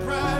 [0.00, 0.39] pride.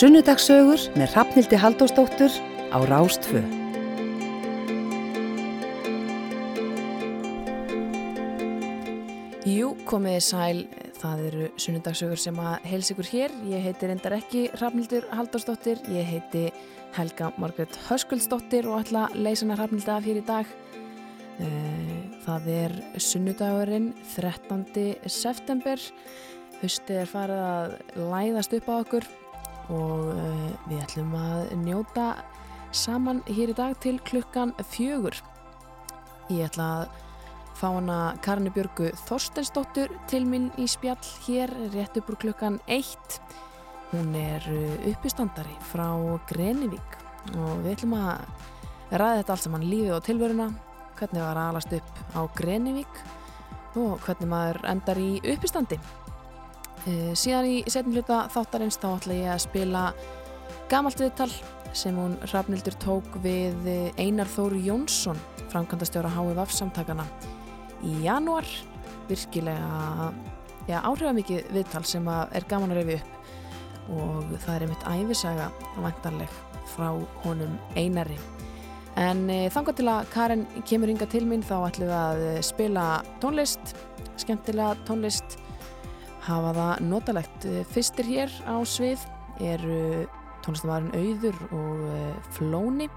[0.00, 2.32] Sunnudagsögur með Rafnildi Haldósdóttur
[2.72, 3.42] á Rástfö.
[9.44, 10.62] Jú, komiði sæl.
[11.02, 13.36] Það eru sunnudagsögur sem að helsa ykkur hér.
[13.52, 15.84] Ég heiti reyndar ekki Rafnildur Haldósdóttir.
[15.92, 16.46] Ég heiti
[16.96, 20.58] Helga Margret Hörskuldsdóttir og ætla leysana Rafnildi af hér í dag.
[21.44, 21.94] Eh,
[22.24, 24.96] það er sunnudagurinn 13.
[25.04, 25.90] september.
[26.64, 29.16] Hustið er farið að læðast upp á okkur
[29.70, 32.06] og eh, við ætlum að njóta
[32.76, 35.16] saman hér í dag til klukkan fjögur.
[36.30, 36.98] Ég ætla að
[37.58, 43.20] fá hana Karni Björgu Þorstensdóttur til minn í spjall hér rétt upp úr klukkan eitt.
[43.90, 45.88] Hún er eh, uppistandari frá
[46.30, 46.98] Grenivík
[47.36, 48.26] og við ætlum að
[48.90, 50.50] ræða þetta allt saman lífið og tilvöruna,
[50.98, 53.02] hvernig var aðalast upp á Grenivík
[53.78, 55.78] og hvernig maður endar í uppistandi.
[56.88, 59.82] Uh, síðan í setjum hluta þáttarins þá ætla ég að spila
[60.70, 61.30] gamalt viðtal
[61.76, 63.68] sem hún Rafnildur tók við
[64.00, 65.18] Einar Þóru Jónsson
[65.50, 67.04] framkvæmdastjóra HVF samtakana
[67.86, 68.46] í januar
[69.10, 70.10] virkilega
[70.68, 73.16] ja, áhrifamikið viðtal sem er gaman að refi upp.
[73.90, 75.48] Og það er einmitt æfisaga
[75.82, 76.34] vantarleg
[76.70, 76.90] frá
[77.24, 78.18] honum Einari.
[79.00, 82.84] En e, þanga til að Karin kemur hinga til mín þá ætlum við að spila
[83.22, 83.74] tónlist
[84.20, 85.38] skemmtilega tónlist
[86.26, 87.46] hafa það notalegt.
[87.72, 89.06] Fyrstir hér á svið
[89.40, 90.06] eru
[90.44, 92.90] tónlistamæðurinn Auður og uh, Flóni.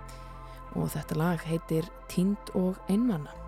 [0.74, 3.43] Og þetta lag heitir Tínd og einmanna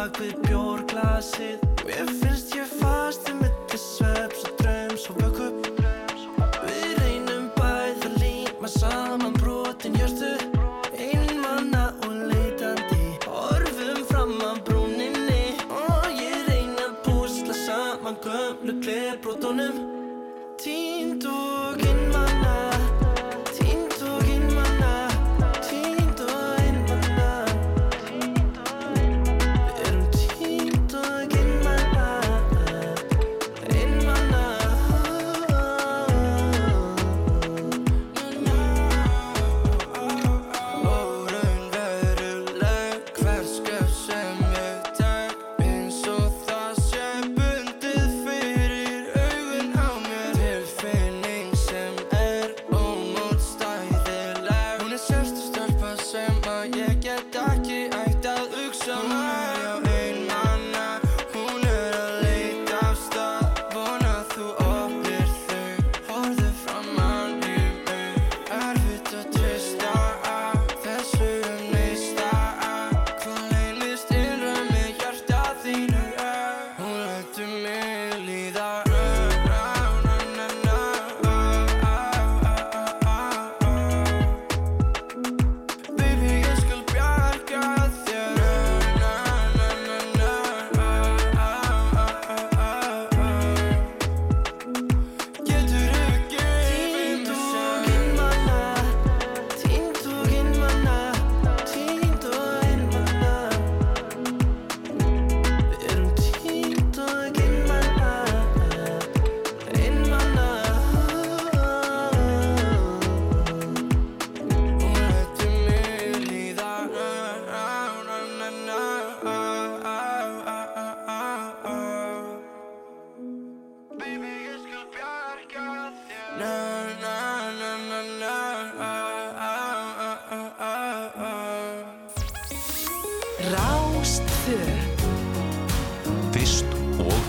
[0.00, 1.64] bak við bjórglasið.
[1.84, 2.29] Við finnum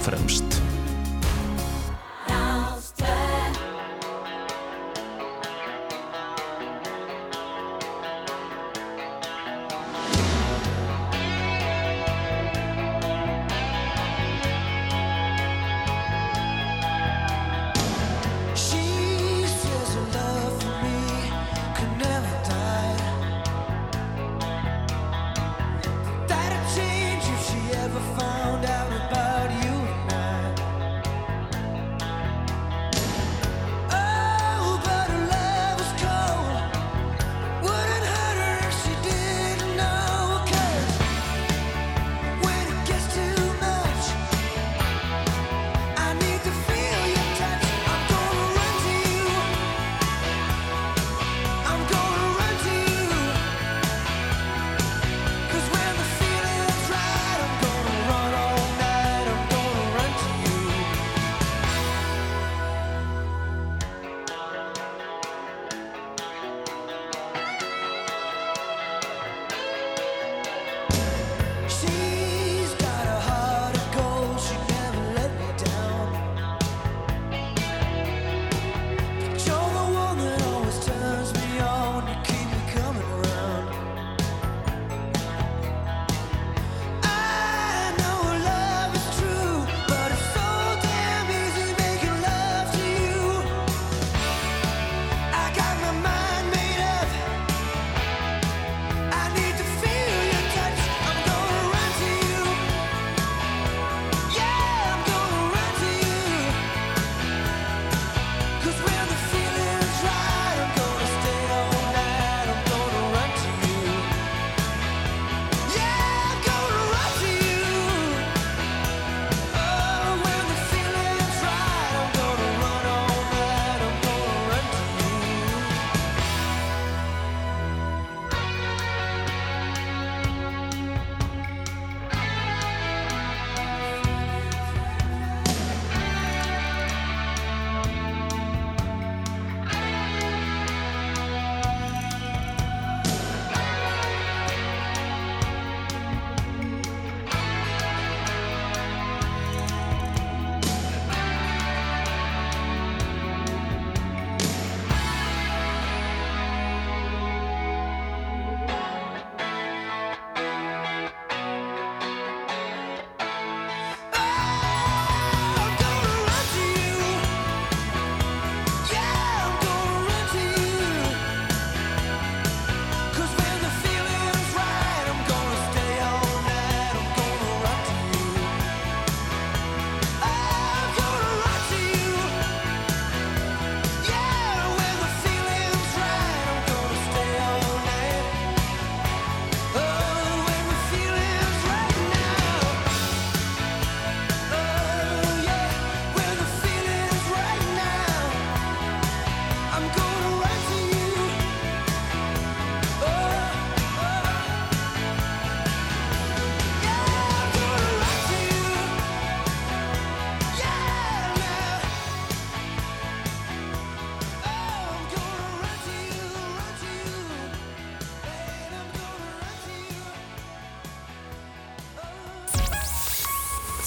[0.02, 0.51] fremst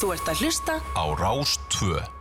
[0.05, 2.13] Þú ert að hlusta á Rástföð.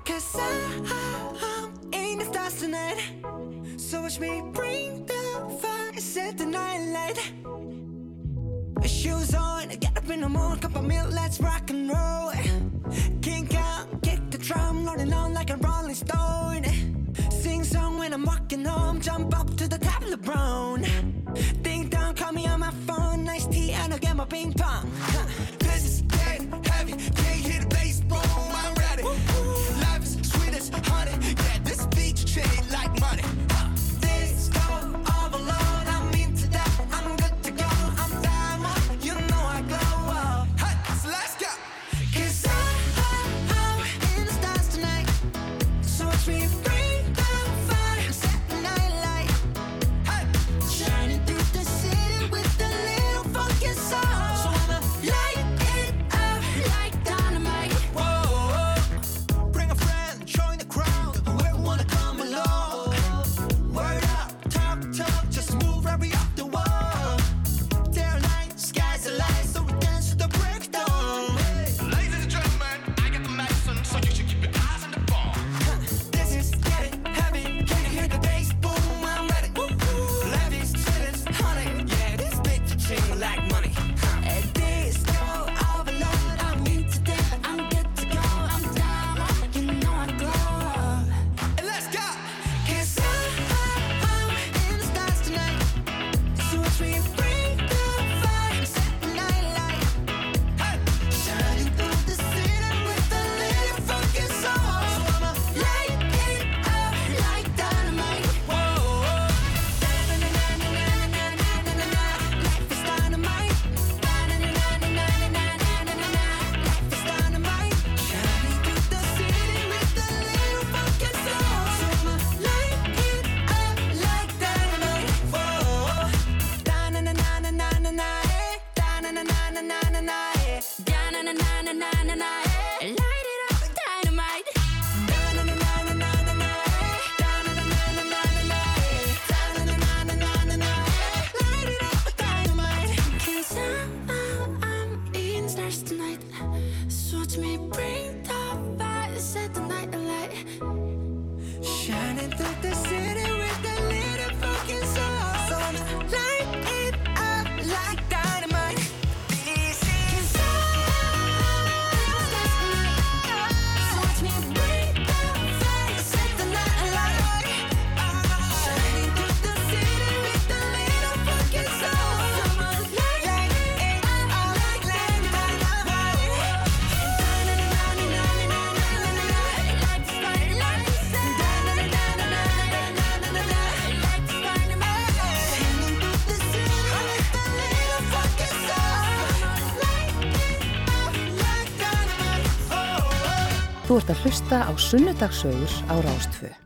[193.93, 196.62] Þú ert að hlusta á sunnudagsauður á Rástföðu.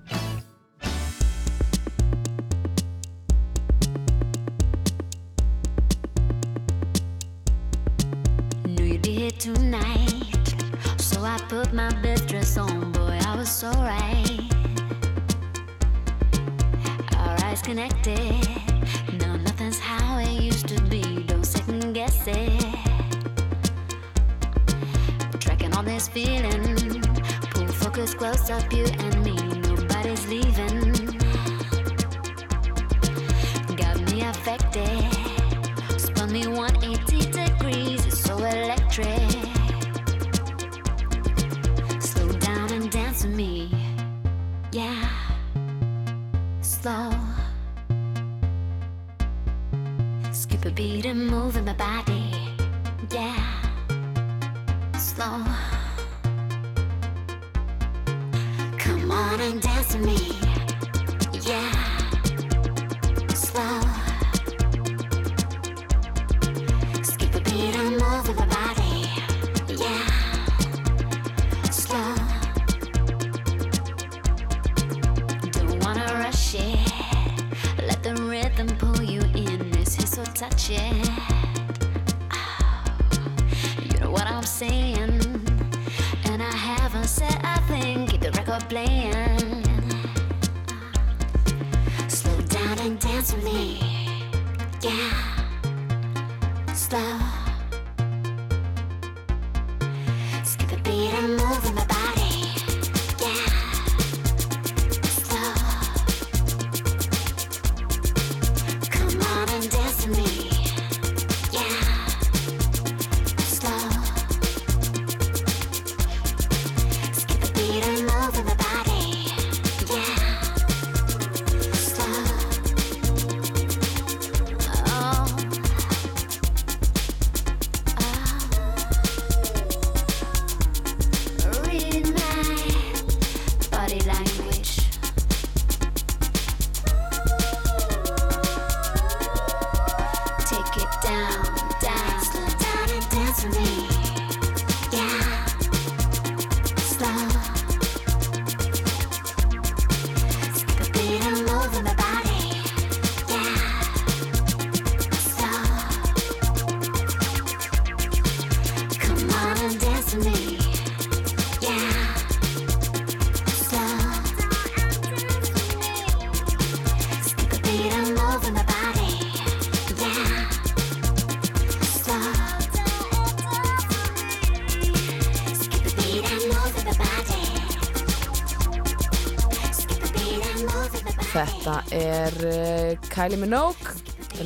[182.18, 183.94] Er uh, Kylie Minogue,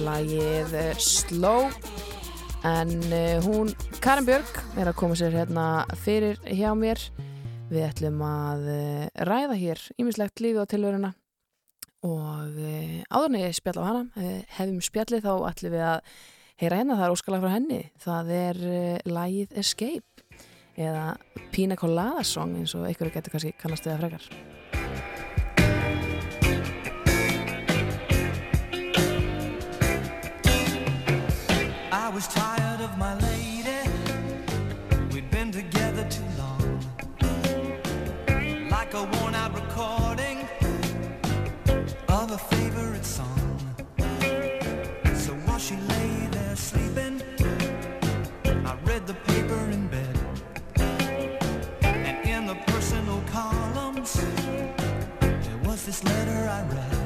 [0.04, 1.70] lagið uh, Slow
[2.68, 3.72] en uh, hún,
[4.04, 7.00] Karin Björg, er að koma sér hérna fyrir hjá mér.
[7.72, 8.66] Við ætlum að
[9.24, 11.14] ræða hér ímislegt lífi á tilveruna
[12.04, 12.60] og
[13.08, 14.04] áðurni spjall á hana,
[14.58, 16.00] hefum spjallið þá ætlum við að
[16.60, 17.82] heyra hennar, það er óskalag frá henni.
[18.04, 18.64] Það er
[19.08, 20.28] lagið Escape
[20.76, 21.14] eða
[21.56, 24.51] Pina Colada Song eins og einhverju getur kannski kannast við að frekar.
[32.14, 33.90] Was tired of my lady.
[35.14, 36.80] We'd been together too long.
[38.70, 40.40] Like a worn out recording
[42.10, 43.58] of a favorite song.
[45.14, 47.22] So while she lay there sleeping,
[48.46, 50.20] I read the paper in bed.
[51.82, 54.14] And in the personal columns,
[55.22, 57.01] there was this letter I read.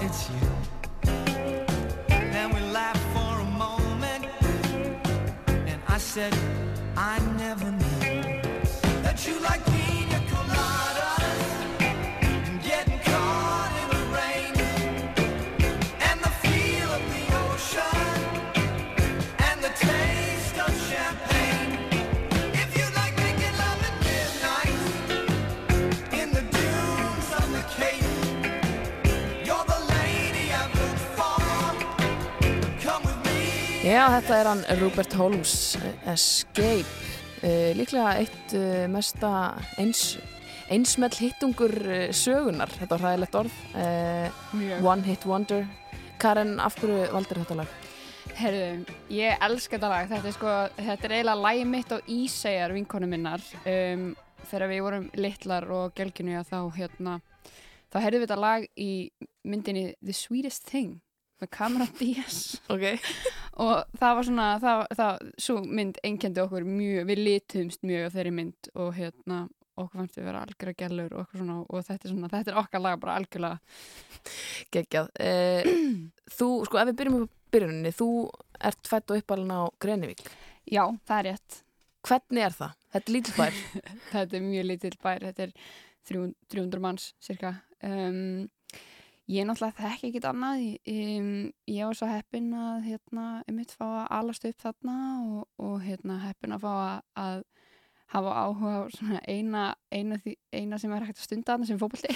[0.00, 0.51] It's you."
[33.92, 35.50] Já, þetta er hann Rupert Holmes
[36.08, 36.88] Escape
[37.44, 39.32] uh, líklega eitt uh, mesta
[39.76, 40.14] eins,
[40.72, 45.68] einsmell hittungur uh, sögunar, þetta var hræðilegt orð uh, One Hit Wonder
[46.24, 47.76] Karen, af hverju valdur þetta lag?
[48.40, 50.08] Herðu, ég elska þetta lag.
[50.14, 53.44] Þetta er sko, þetta er eiginlega lagi mitt á Ísæjar vinkonu minnar.
[53.66, 54.12] Um,
[54.48, 57.20] þegar við vorum litlar og gelginu þá hérna,
[57.92, 58.92] þá heyrðum við þetta lag í
[59.44, 61.02] myndinni The Sweetest Thing
[61.42, 62.38] með Cameron Diaz
[62.72, 62.84] Ok,
[63.64, 68.14] og það var svona, það, það, svo mynd einkendi okkur mjög, við litumst mjög á
[68.16, 72.14] þeirri mynd og hérna okkur fannst við vera algjörða gælur og svona og þetta er
[72.14, 73.60] svona, þetta er okkar lag bara algjörlega
[74.74, 75.76] geggjað uh,
[76.36, 78.08] Þú, sko, ef við byrjum upp byrjuninni þú
[78.64, 80.22] ert fætt og uppalinn á Grenivík
[80.70, 81.58] Já, það er rétt.
[82.06, 82.76] Hvernig er það?
[82.92, 83.58] Þetta er lítill bær
[84.12, 85.54] þetta er mjög lítill bær, þetta er
[86.10, 87.54] 300, 300 manns cirka.
[87.82, 88.48] Um,
[89.30, 91.32] ég náttúrulega þekki ekkit annað, um,
[91.70, 96.18] ég var svo heppin að hérna, einmitt fá að alast upp þarna og, og hérna,
[96.26, 97.42] heppin að fá að, að
[98.12, 100.18] hafa áhuga á eina, eina,
[100.52, 102.10] eina sem er hægt að stunda þarna sem er fótbolti.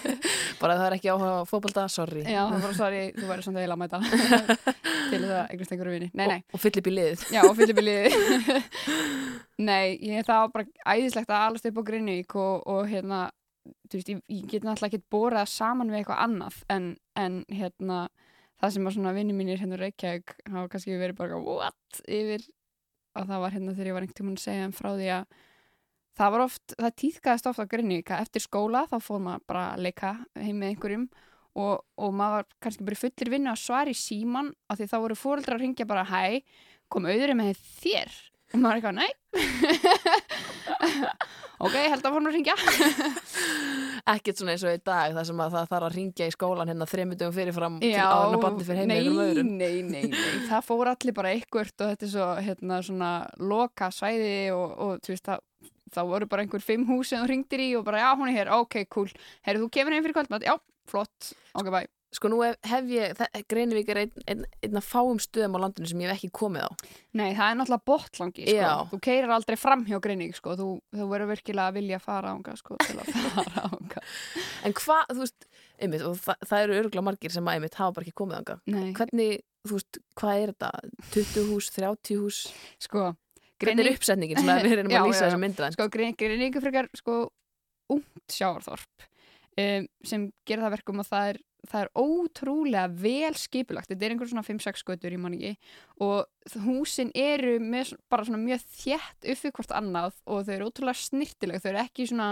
[0.62, 2.22] Bara það er ekki áhuga á fótbolta, sorry.
[2.22, 4.00] Já, það var bara sorry, þú væri svona eiginlega að mæta.
[5.10, 6.10] Til þess að eignast einhverju vini.
[6.14, 7.24] Nei, nei, og, og fyll upp í liðið.
[7.34, 8.12] Já, og fyllir biliði
[9.68, 13.24] Nei, ég, það var bara æðislegt að alast upp á Grinník og, og hérna,
[13.92, 18.02] veist, ég, ég get náttúrulega ekki borað saman við eitthvað annað en, en hérna,
[18.62, 22.02] það sem var svona vinni mínir hérna Reykjavík hafa kannski verið bara what?
[22.06, 22.44] yfir.
[23.12, 25.40] Og það var hérna þegar ég var einhvern tímann að segja þeim frá því að
[26.18, 29.66] það var oft, það týðkaðist oft á Grinník að eftir skóla þá fór maður bara
[29.74, 31.06] að leika heim með einhverjum
[31.52, 34.96] og, og maður var kannski bara fullir vinnu að svara í síman af því þá
[35.04, 36.40] voru fóreldrar að ringja bara hæ,
[36.92, 38.16] kom auðurinn með þér?
[38.52, 40.51] Og maður er eitthvað, nei
[41.62, 42.56] ok, held að fórum að ringja
[44.14, 46.72] ekkert svona eins og í dag þar sem að það þarf að ringja í skólan
[46.72, 49.54] hérna þreymundum fyrirfram til áður en bandi fyrir heim með nei, einhverjum öðrum.
[49.60, 53.14] nei, nei, nei, það fór allir bara eitthvert og þetta er svo, hérna, svona
[53.52, 55.48] loka svæði og, og þú veist, það
[55.92, 58.38] þá voru bara einhver fimm hús sem þú ringdir í og bara, já, hún er
[58.40, 59.12] hér, ok, cool.
[59.44, 60.56] Herru, þú kemur heim fyrir kvöldmatt, já,
[60.88, 61.34] flott.
[61.52, 65.56] Ok, bye sko nú hef, hef ég, Greinivík er einn ein, ein af fáum stöðum
[65.56, 66.70] á landinu sem ég hef ekki komið á
[67.16, 68.56] Nei, það er náttúrulega botlangi, sko.
[68.56, 68.72] Já.
[68.90, 70.54] Þú keirir aldrei fram hjá greining, sko.
[70.56, 74.04] Þú, þú verður virkilega að vilja fara ánga, sko, til að fara ánga.
[74.68, 75.48] en hvað, þú veist,
[75.82, 78.58] einmitt og það, það eru örgulega margir sem að einmitt hafa bara ekki komið ánga
[78.72, 80.72] Nei, hvernig, þú veist, hvað er þetta
[81.16, 82.40] 20 hús, 30 hús
[82.86, 83.06] sko,
[83.62, 86.18] hvernig er uppsetningin sem við erum að lýsa þessum myndræn sko, greining
[86.58, 87.16] er frekar, sko,
[87.92, 93.90] um, sem gerir það verkum að það er, það er ótrúlega vel skipulagt.
[93.90, 95.52] Þetta er einhver svona 5-6 götur í manni
[96.02, 101.02] og húsin eru með, bara svona mjög þjætt uppið hvort annað og þau eru ótrúlega
[101.02, 101.62] snirtileg.
[101.62, 102.30] Þau eru ekki svona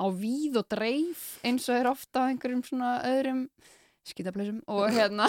[0.00, 3.44] á víð og dreif eins og er ofta á einhverjum svona öðrum
[4.08, 5.28] skítablöðsum og hérna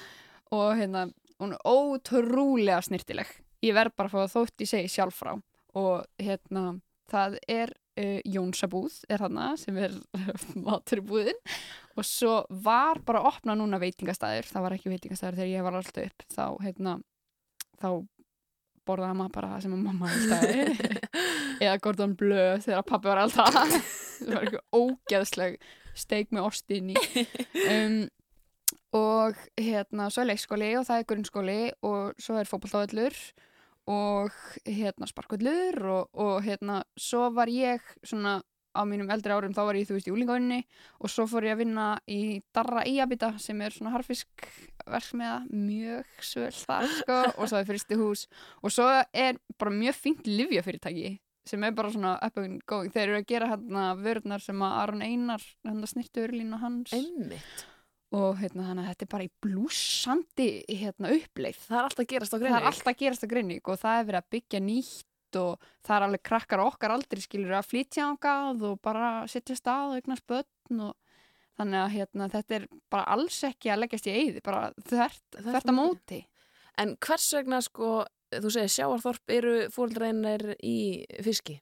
[0.58, 1.06] og hérna
[1.40, 3.30] hún er ótrúlega snirtileg
[3.64, 5.34] ég verð bara að fá að þótt ég segi sjálf frá.
[5.78, 6.64] Og hérna
[7.10, 9.94] það er uh, Jónsabúð er hana sem er
[10.66, 11.38] maturbúðin
[12.00, 15.76] og svo var bara að opna núna veitingastæður það var ekki veitingastæður þegar ég var
[15.80, 16.24] alltaf upp.
[16.32, 16.94] Þá hérna
[17.80, 17.90] þá
[18.88, 21.10] borðaði maður bara það sem að mamma viltaði
[21.66, 25.60] eða Gordon Bleu þegar pappi var alltaf það var eitthvað ógeðsleg
[26.00, 26.96] steik með ostin í.
[27.66, 28.00] Um,
[28.96, 33.18] og hérna svo er leikskóli og það er grunnskóli og svo er fótballtávallur
[33.90, 34.34] og
[34.66, 38.38] hérna sparkvallur og, og hérna svo var ég svona
[38.76, 40.60] á mínum eldri árum þá var ég þú veist í úlingavinni
[41.00, 42.20] og svo fór ég að vinna í
[42.54, 44.46] Darra Íabita sem er svona harfisk
[44.90, 48.28] verksmiða, mjög svöld þar sko og svo er fyrsti hús
[48.62, 51.18] og svo er bara mjög fínt livjafyrirtæki
[51.50, 52.92] sem er bara svona up and going.
[52.94, 56.92] Þeir eru að gera hérna vörðnar sem að Aron Einar hérna snirtu örlínu hans.
[56.94, 57.64] Einmitt,
[58.16, 61.60] og hérna þannig að þetta er bara í blúsandi hérna uppleið.
[61.66, 65.70] Það er alltaf gerast á það Grinník og það er verið að byggja nýtt og
[65.86, 70.00] það er alveg krakkar okkar aldrei skilur að flytja ángað og bara setja stað og
[70.00, 70.96] eignast börn og
[71.60, 75.74] þannig að hérna, þetta er bara alls ekki að leggjast í eyði, bara þvert, að
[75.76, 76.22] móti.
[76.80, 77.90] en hvers vegna sko,
[78.32, 80.78] þú segir sjáarþorp eru fóreldreinir í
[81.24, 81.60] fiski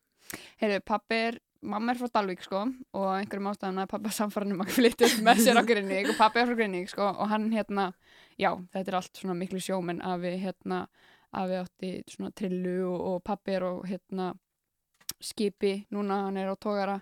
[0.61, 4.75] Heyrðu, pappi er, mamma er frá Dalvík sko og einhverjum ástæðan að pappa samfæranum að
[4.77, 7.91] flytja með sér á Grinník og pappi er frá Grinník sko og hann hérna,
[8.37, 10.85] já, þetta er allt svona miklu sjómenn að við hérna,
[11.37, 14.31] að við átti svona trillu og, og pappi er og hérna
[15.19, 17.01] skipi, núna hann er á tógara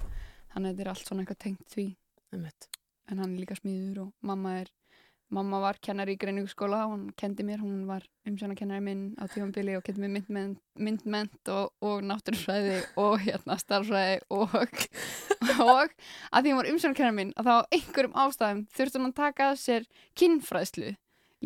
[0.53, 1.87] þannig að þetta er allt svona eitthvað tengt því.
[2.33, 2.69] Einmitt.
[3.07, 4.73] En hann er líka smíður og mamma er
[5.35, 9.75] mamma var kennari í Greininguskóla og hún kendi mér, hún var umsjónakennari minn á tífambili
[9.77, 14.55] og kendi mér myndment, myndment og, og náttúrufræði og hérna starfræði og
[15.67, 15.91] og
[16.31, 19.91] að því hún var umsjónakennari minn að þá einhverjum ástæðum þurfti hún að taka sér
[20.19, 20.95] kinnfræðslu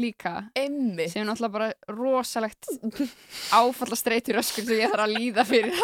[0.03, 0.35] líka.
[0.59, 1.13] Einmitt.
[1.13, 2.71] Sem er náttúrulega bara rosalegt
[3.57, 5.83] áfalla streytur öskur sem ég þarf að líða fyrir.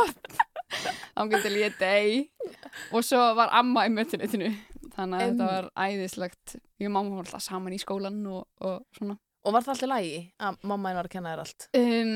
[1.57, 2.51] Ég deg
[2.91, 4.51] og svo var amma í mötunitinu
[4.97, 6.57] þannig að þetta var æðislegt.
[6.81, 9.19] Ég og mamma var alltaf saman í skólan og, og svona.
[9.47, 11.69] Og var það alltaf lægi að mamma einn var að kenna þér allt?
[11.79, 12.15] Um,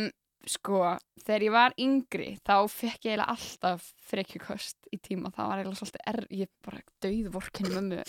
[0.48, 0.80] sko,
[1.24, 5.80] þegar ég var yngri þá fekk ég eiginlega alltaf frekjukost í tíma, það var eiginlega
[5.80, 8.00] svolítið er, ég bara döið vorkinni mömmu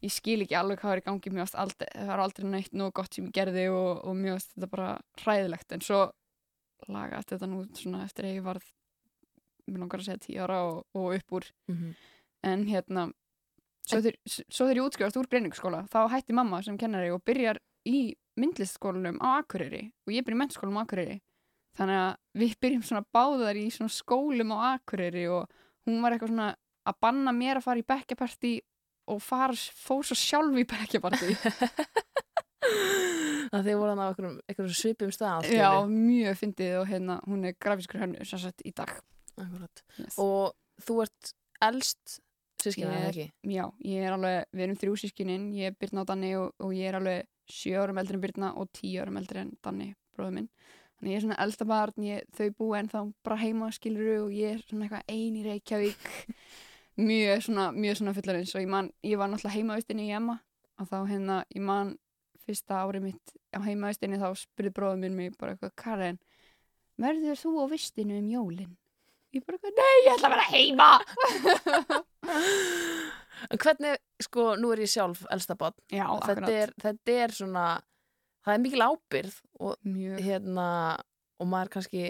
[0.00, 2.92] ég skil ekki alveg hvað er í gangi mjög aldrei, það var aldrei neitt nóg
[2.96, 4.90] gott sem ég gerði og, og mjög þetta bara
[5.22, 5.72] hræðilegt.
[5.76, 6.00] En svo
[6.88, 8.68] lagast þetta nú svona eftir að ég varð
[9.70, 11.50] mér langar að segja tíu ára og, og upp úr.
[11.68, 11.94] Mm -hmm.
[12.42, 13.10] en hérna
[13.86, 19.18] svo þegar, ég útskrifast úr greiningsskóla þá hætti mamma sem kennari og byrjar í myndlistskólanum
[19.20, 21.20] á Akureyri og ég byrja í mennskólanum á Akureyri.
[21.76, 25.50] Þannig að við byrjum svona báðar í svona skólum á Akureyri og
[25.86, 26.56] hún var eitthvað svona
[26.88, 28.52] að banna mér að fara í bekkjapartí
[29.10, 31.34] og fara, fór svo sjálf í bekkjapartí
[33.50, 37.56] það þið voru hann á einhverjum, svipum stað já, mjög fyndið og hérna hún er
[37.58, 38.92] grafiskur hönnu sem sagt í dag.
[39.98, 40.18] Yes.
[40.20, 40.52] Og
[40.84, 41.32] þú ert
[41.64, 42.18] elst
[42.60, 43.26] sískina, Ég eða ekki?
[43.54, 46.74] Já, ég er alveg, við erum þrjú sískinin, ég er Birna og Danni og, og
[46.76, 50.36] ég er alveg sjö árum eldri en Birna og tíu árum eldri en Danni, bróður
[50.36, 50.50] minn.
[51.00, 54.34] Þannig ég er svona elsta barn, ég, þau búa en þá bara heima skiluru og
[54.36, 56.10] ég er svona eitthvað ein í Reykjavík.
[57.00, 60.36] mjög svona, mjög svona fullarins og ég man, ég var náttúrulega heimavistinni í Emma
[60.80, 61.94] og þá hérna, ég man
[62.46, 66.18] fyrsta árið mitt á heimavistinni þá spurði bróður minn mig bara eitthvað, Karen,
[67.00, 68.72] verður þú á vistinu um jólin?
[69.34, 70.90] Ég bara eitthvað, nei, ég ætla að vera heima!
[73.60, 75.76] Hvernig, sko, nú er ég sjálf elsta barn.
[75.88, 76.50] Já, Þetta akkurat.
[76.60, 77.66] er, þetta er svona,
[78.44, 80.18] það er mikil ábyrð og Mjög.
[80.26, 80.66] hérna,
[81.40, 82.02] og maður kannski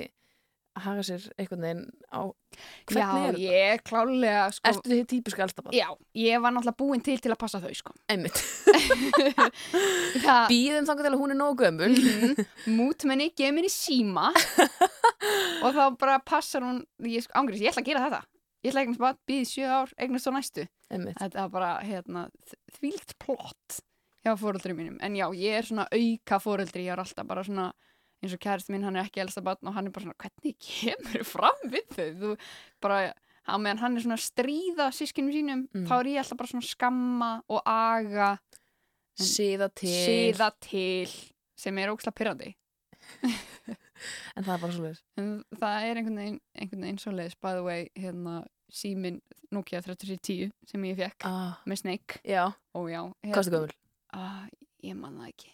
[0.79, 1.83] haga sér einhvern veginn
[2.15, 3.41] á, Já, hvernig er þetta?
[3.43, 5.75] ég er klálega sko, Ertu þið típiska elsta barn?
[5.77, 7.95] Já, ég var náttúrulega búin til til að passa þau sko.
[8.09, 8.39] Einmitt.
[10.25, 11.91] Það, Býðum þangar til að hún er nógu gömul.
[11.95, 12.47] Mhm.
[12.79, 14.31] mútmenni, gefur mér í síma
[15.65, 18.23] og þá bara passar hún ég, sko, ángriðs, ég ætla að gera þetta
[18.61, 21.17] ég ætla að eignast bara býði sjö ár, eignast á næstu Einmitt.
[21.21, 22.27] þetta var bara hérna,
[22.79, 23.81] þvílgt plott
[24.25, 27.71] hjá fóreldri mínum en já, ég er svona auka fóreldri ég er alltaf bara svona
[28.23, 30.57] eins og kærist minn, hann er ekki elsta barn og hann er bara svona, hvernig
[30.61, 32.09] kemur fram við þau?
[32.21, 32.33] Þú
[32.85, 33.01] bara,
[33.49, 35.87] á meðan hann er svona að stríða sískinu sínum, Mm.
[35.89, 38.39] þá er ég alltaf bara svona skamma og aga
[39.21, 39.91] Síða til.
[39.91, 41.09] síða til
[41.57, 42.55] sem er ógslag pyrrandi
[44.37, 45.29] En það er bara svo en
[45.61, 48.39] það er einhvern veginn, einhvern veginn svoleiðis by the way, hérna
[48.73, 49.19] símin
[49.53, 52.21] Nokia 3310 sem ég fekk Ah, með Snake.
[52.25, 53.75] Já, já, hvað er gömul?
[54.15, 54.47] ah,
[54.85, 55.51] ég man það ekki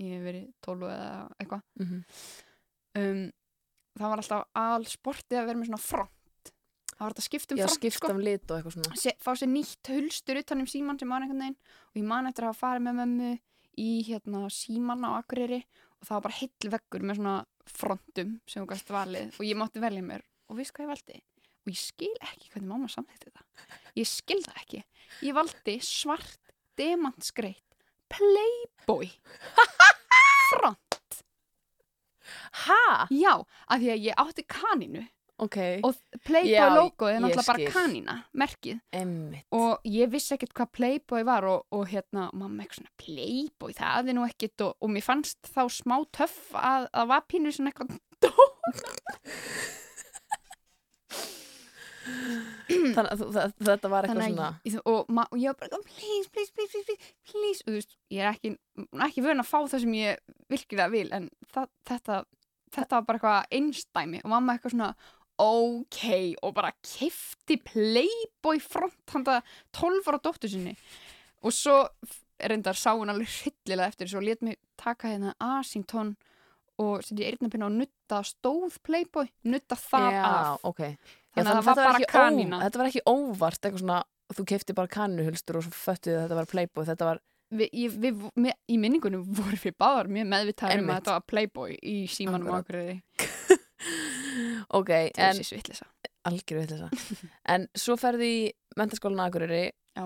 [0.00, 2.02] ég hef verið 12 eða eitthvað Mm -hmm.
[3.00, 3.24] um,
[3.94, 6.52] það var alltaf all sportið að vera með svona front
[6.94, 8.96] það var þetta að skipta um Já, front skipta um lit og eitthvað svona.
[9.00, 11.58] Se, fá sér nýtt hulstur utan um síman sem var einhvern veginn
[11.90, 13.32] og ég man eftir að hafa farið með mömmu
[13.82, 15.60] í hérna síman á Akureyri
[16.00, 19.58] og það var bara heill veggur með svona frontum sem hún gæst valið og ég
[19.58, 21.20] mátti velja mér og veist hvað ég valdi?
[21.64, 23.44] Og ég skil ekki hvernig mamma samþýtti þetta.
[23.96, 24.80] Ég skil það ekki.
[25.24, 27.73] Ég valdi svart demantsgreitt
[28.12, 29.08] Playboy
[30.50, 31.20] front.
[32.64, 32.82] Ha?
[33.10, 33.34] Já,
[33.68, 35.02] af því að ég átti kaninu
[35.42, 38.76] Ok, og Playboy logoið er náttúrulega bara kanina, merkið.
[38.94, 39.42] emmitt.
[39.50, 44.12] og ég vissi ekkert hvað Playboy var og, og hérna, mamma eitthvað svona Playboy, það
[44.12, 47.74] er nú ekkert og, og mér fannst þá smá töff að það var pínu svona
[47.74, 47.98] eitthvað
[52.94, 54.50] Þannig að þetta var eitthvað svona...
[54.64, 58.22] ég, og, og ég var bara please, please, please, please, please, og þú veist, ég
[58.22, 58.54] er ekki,
[59.08, 62.22] ekki vön að fá það sem ég virkilega vil en það, þetta,
[62.76, 64.90] þetta var bara eitthvað einstæmi og mamma eitthvað svona
[65.44, 66.02] ok
[66.46, 69.40] og bara kefti Playboy front handa
[69.74, 70.76] 12 ára dóttur sinni.
[71.44, 71.80] Og svo
[72.38, 76.14] reyndar sá hún alveg hryllilega eftir þessu og let mig taka hérna Asington
[76.82, 80.64] og setja eyrnapinna og nutta stóð Playboy, nutta það Já, af.
[80.66, 80.82] ok.
[81.34, 82.60] Þannig að það var bara ekki ó- kanína.
[82.64, 84.00] Þetta var ekki óvart, eitthvað svona,
[84.34, 87.20] þú kefti bara kannuhulstur og svo föttuði að þetta var Playboy, þetta var,
[87.54, 91.26] við, ég, við, með, í minningunum vorum við báðar mjög meðvitaður um að þetta var
[91.32, 92.64] Playboy í símanum á Akkurat.
[92.64, 93.02] Akureyri
[94.78, 95.42] ok, en
[96.24, 96.88] algjör þessa.
[97.54, 98.44] en svo ferði í
[98.78, 99.20] mentaskólan
[99.94, 100.04] Já.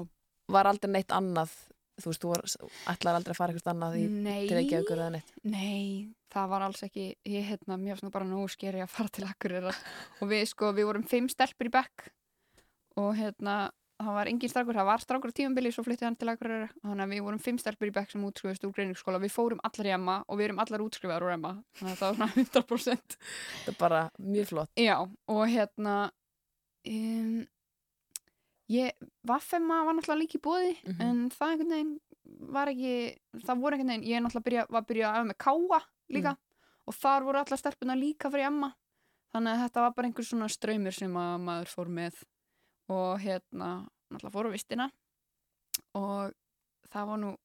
[0.51, 1.53] var aldrei neitt annað,
[1.99, 4.05] þú veist, þú ætlar aldrei að fara eitthvað annað í,
[4.49, 5.33] til ekki Nei, aukur eða neitt.
[5.45, 5.89] nei,
[6.35, 9.73] það var alls ekki ég hérna, mér var bara nógu skeri að fara til Akureyri
[9.75, 12.09] og við sko, við vorum fimm stelpur í bekk
[12.99, 13.59] og hérna
[13.99, 17.03] það var engin strákur, það var strákur á tímambili svo flyttið hann til Akureyri, þannig
[17.03, 19.95] að við vorum fimm stelpur í bekk sem útskrifast úr greiningsskóla, við fórum allar í
[19.97, 21.51] Emma og við erum allar útskrifaðar úr Emma.
[21.81, 24.71] Þannig að það var svona 100% Þetta er bara mjög flott.
[24.79, 25.97] Já, og hérna
[26.87, 27.35] um,
[28.69, 28.93] ég
[29.27, 31.01] Vaffemma var náttúrulega líka í bóði Mhm.
[31.01, 32.01] en það einhvern veginn
[32.53, 35.39] var ekki það voru einhvern veginn, ég náttúrulega byrja, var að byrja að öfa með
[35.39, 36.37] káa líka
[36.89, 38.75] og þar voru allar stelpuna líka fyrir Emma.
[39.35, 42.15] Þannig að þetta var bara einhver svona ströymur sem að maður fór með
[42.89, 44.91] og hérna, náttúrulega fór á vistina
[45.95, 46.33] og
[46.93, 47.37] það var nú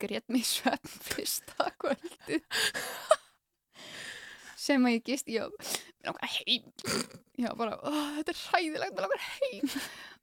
[0.00, 2.40] grét mig í svefn fyrsta kvöldi
[4.56, 5.52] sem að ég gist ég
[6.06, 6.72] var heim.
[7.38, 9.68] Ég var bara, "Ó, þetta er hræðilegt mér langar heim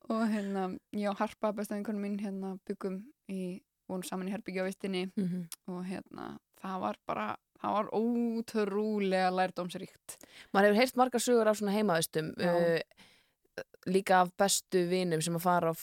[0.09, 2.99] og hérna, ég og Harpa bestaðinkonum mín hérna byggum
[3.31, 5.43] í, vorum saman í herbyggja á vistinni Mm -hmm.
[5.67, 7.27] og hérna, það var bara
[7.61, 10.17] það var ótrúlega lærdómsríkt
[10.53, 12.53] Maður hefur heyrt margar sögur af svona heimaðustum, Já.
[12.53, 15.75] uh, líka af bestu vinum sem að fara á,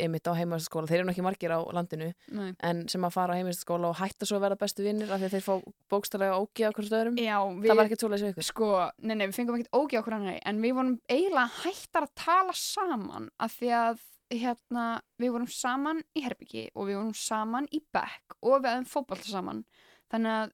[0.00, 2.52] einmitt á heimaðustaskóla, þeir eru nú ekki margir á landinu, Nei.
[2.62, 5.28] en sem að fara á heimaðustaskóla og hætta svo að vera bestu vinnir af því
[5.28, 5.54] að þeir fá
[5.94, 7.18] bókstælega ógi á hversu öðrum.
[7.18, 8.48] Já, við, Það var ekkert svoleiðis við ykkur.
[8.48, 8.68] sko,
[9.02, 12.54] nei, nei, við fengum ekkert ógi okkur hann en við vorum eiginlega hættar að tala
[12.54, 14.06] saman af því að
[14.38, 14.86] hérna,
[15.18, 19.30] við vorum saman í herbyggi og við vorum saman í bekk og við hefum fótbolta
[19.30, 19.64] saman
[20.12, 20.52] að,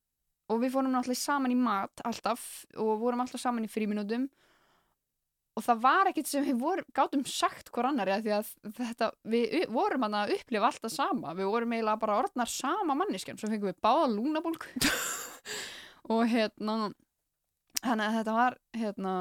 [0.50, 2.44] og við fórum náttúrulega saman í mat alltaf
[2.78, 4.28] og vorum alltaf saman í fríminútum
[5.54, 9.68] og það var ekkit sem við vorum, gátum sagt hver annar því að þetta, við
[9.72, 13.78] vorum að upplifa alltaf sama, við vorum eiginlega bara orðnar sama manneskjan, svo fengum við
[13.84, 14.66] báða lúnabólk.
[16.14, 16.90] Og hérna
[17.84, 19.14] þannig að þetta var hérna,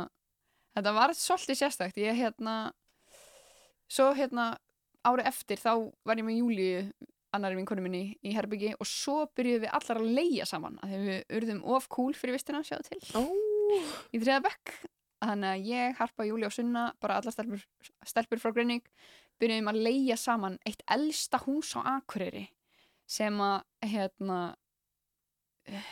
[0.77, 2.57] þetta var svolítið sérstakt, ég hérna
[3.91, 4.53] svo hérna
[5.05, 5.73] árið eftir þá
[6.07, 6.83] var ég með Júlíu
[7.33, 11.37] annari vinkonu minni í herbyggi og svo byrjuðum við allar að leia saman að við
[11.39, 13.01] urðum of cool fyrir vistina sjáðu til.
[13.17, 13.21] Ó,
[14.13, 14.75] í þriða bekk
[15.29, 17.63] þannig að ég, Harpa, Júli og Sunna bara allar stelpur,
[18.05, 18.83] stelpur frá Grunning
[19.41, 22.47] byrjuðum að leia saman eitt elsta hús á Akureyri
[23.09, 24.39] sem að hérna
[25.67, 25.91] eh,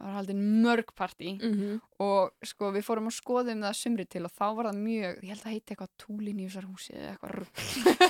[0.00, 1.34] var haldin mörg partí.
[1.36, 1.80] Mhm.
[2.00, 5.28] og sko við fórum að skoðum það sumri til og þá var það mjög, ég
[5.34, 7.50] held að heiti eitthvað túlinjúsar húsi eða eitthvað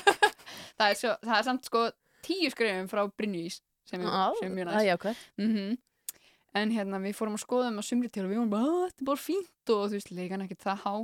[0.79, 1.85] það, er svo, það er samt sko
[2.23, 3.61] tíu skrifum frá Brynjís
[3.91, 5.25] sem, Á, sem er mjög það næst er jákvæð.
[5.43, 5.79] mm
[6.55, 8.87] en hérna við fórum að skoða um að sumri til og við vorum bara, "Ah,
[8.91, 9.71] þetta er bara fínt.
[9.71, 10.95] Og þú veist, leikan ekkert það há.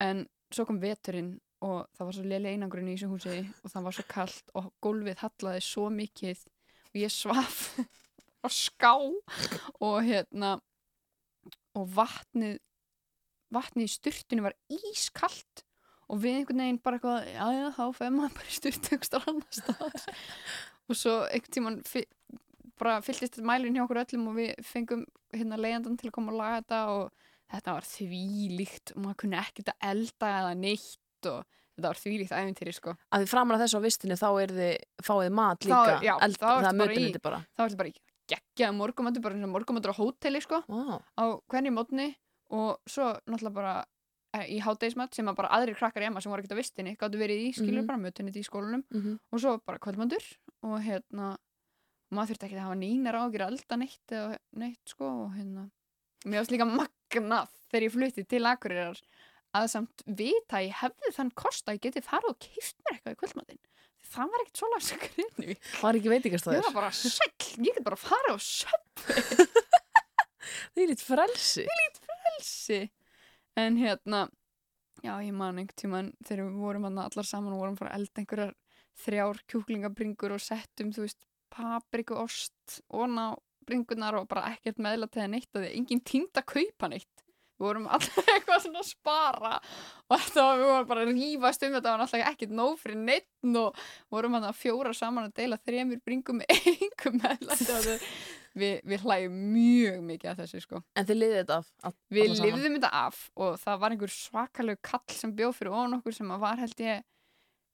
[0.00, 3.82] En svo kom veturinn og það var svo léli einangurinn í þessu húsi og það
[3.86, 7.78] var svo kallt og gólfið hallaði svo mikið og ég svaf
[8.44, 8.92] á ská.
[9.80, 10.60] Og hérna
[11.76, 12.58] og vatnið
[13.54, 15.62] vatnið í styrtunni var ískallt
[16.10, 19.28] og við einhvern veginn bara eitthvað já já þá fegur maður bara í styrtu einhverstaðar
[19.32, 20.16] annar staðar.
[20.88, 22.06] Og svo einhvern tímann fi-
[22.78, 25.04] bara fylltist mælinn hjá okkur öllum og við fengum
[25.34, 27.12] hérna leiðandan til að koma og laga þetta og
[27.52, 31.44] þetta var þvílíkt og maður kunni ekkert að elda eða neitt og
[31.76, 34.76] þetta var þvílíkt æfintýri sko Að því framan að þessu á vistinni þá er þið,
[35.08, 37.40] fáið mat Þá- líka, já, eld, þá það er mötunandi bara.
[37.56, 37.94] það var þetta bara
[38.26, 42.08] geggjaði morgumöndur bara eins og morgumöndur á hóteli sko Vá, á hvernig mótni
[42.50, 43.74] og svo náttúrulega bara
[44.34, 46.96] eh, í hátdeismat sem að bara aðrir krakkar í Emma sem voru ekkert á vistinni
[46.98, 47.86] gáttu verið í skilur Mhm.
[47.86, 49.18] bara mötunni í skólanum mhm.
[49.32, 50.24] og svo bara kvöldmöndur
[50.66, 51.36] og hérna
[52.16, 55.66] maður þurfti ekki að hafa nýnar ágjur að elda neitt eða neitt sko og hérna.
[56.26, 59.00] Mér varst líka magnað þegar ég flutti til Akureyrar
[59.56, 62.96] að samt vita að ég hefði þann kost að ég geti farið og kipt mér
[62.98, 63.60] eitthvað í kvöldmatinn.
[64.06, 66.66] Það var ekkert svona skrifni Var ekki ég veitingastæður?
[66.68, 69.16] var bara sæll, ég get bara farið og söppi
[70.76, 71.64] Það er lítið frelsi.
[72.06, 72.78] frelsi
[73.58, 74.20] en hérna
[75.02, 78.54] já ég man einhvern tímann þegar við vorum allar saman og vorum að elda einhverjar
[79.02, 81.26] þrjár kjúklingabringur og settum þú veist
[81.56, 83.26] paprikuost og ná
[83.66, 86.90] bringunar og bara ekkert meðla til það neitt og því að enginn tímd að kaupa
[86.92, 87.12] neitt.
[87.56, 89.52] Við vorum alltaf eitthvað svona að spara
[90.12, 92.98] og þetta var, við vorum bara að rífast um þetta var alltaf ekkert nóg fyrir
[93.00, 93.80] neitt og
[94.12, 97.56] vorum að fjóra saman að deila þremur bringum með einhver meðla
[98.56, 100.82] við, við hlægjum mjög mikið að þessu sko.
[101.00, 101.72] En þið liðið þetta af?
[101.88, 105.98] all- Við lifðum þetta af og það var einhver svakalegu kall sem bjóð fyrir ofan
[105.98, 107.02] okkur sem að var held ég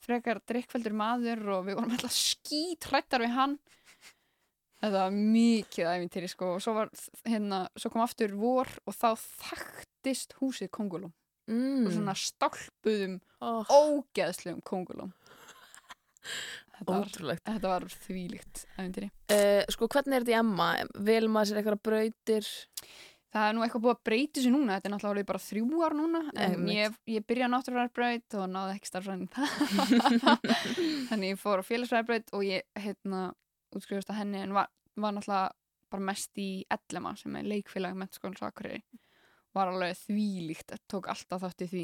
[0.03, 3.57] frekar drikkveldur maður og við vorum alltaf skítrættar við hann
[4.83, 6.91] þetta var mikið æfintýri sko og svo var
[7.29, 9.09] hérna, svo kom aftur vor og þá
[9.49, 11.13] þakktist húsið kongulum
[11.51, 11.89] Mm.
[11.89, 15.09] og svona stálpuðum Oh, ógeðslegum kongulum
[16.77, 17.09] þetta var,
[17.43, 20.67] þetta var þvílíkt æfintýri Uh, sko, hvernig er þetta í Emma?
[21.09, 22.49] Vel maður sér eitthvað brautir?
[23.33, 25.95] Það er nú eitthvað búið að breyti sér núna, þetta er náttúrulega bara þrjú ár
[25.97, 29.31] núna, en ég, ég byrjaði á náttúrulega og náði ekki starfræðin
[31.09, 33.23] Þannig ég fór á félagsfræðbraut og ég, hérna,
[33.73, 34.69] útskrifast að henni en var,
[35.01, 35.49] var náttúrulega
[35.93, 38.83] bara mest í Ellema sem er leikfélag mennskólans Akureyri.
[39.53, 41.83] Var alveg þvílíkt, tók alltaf þátt í því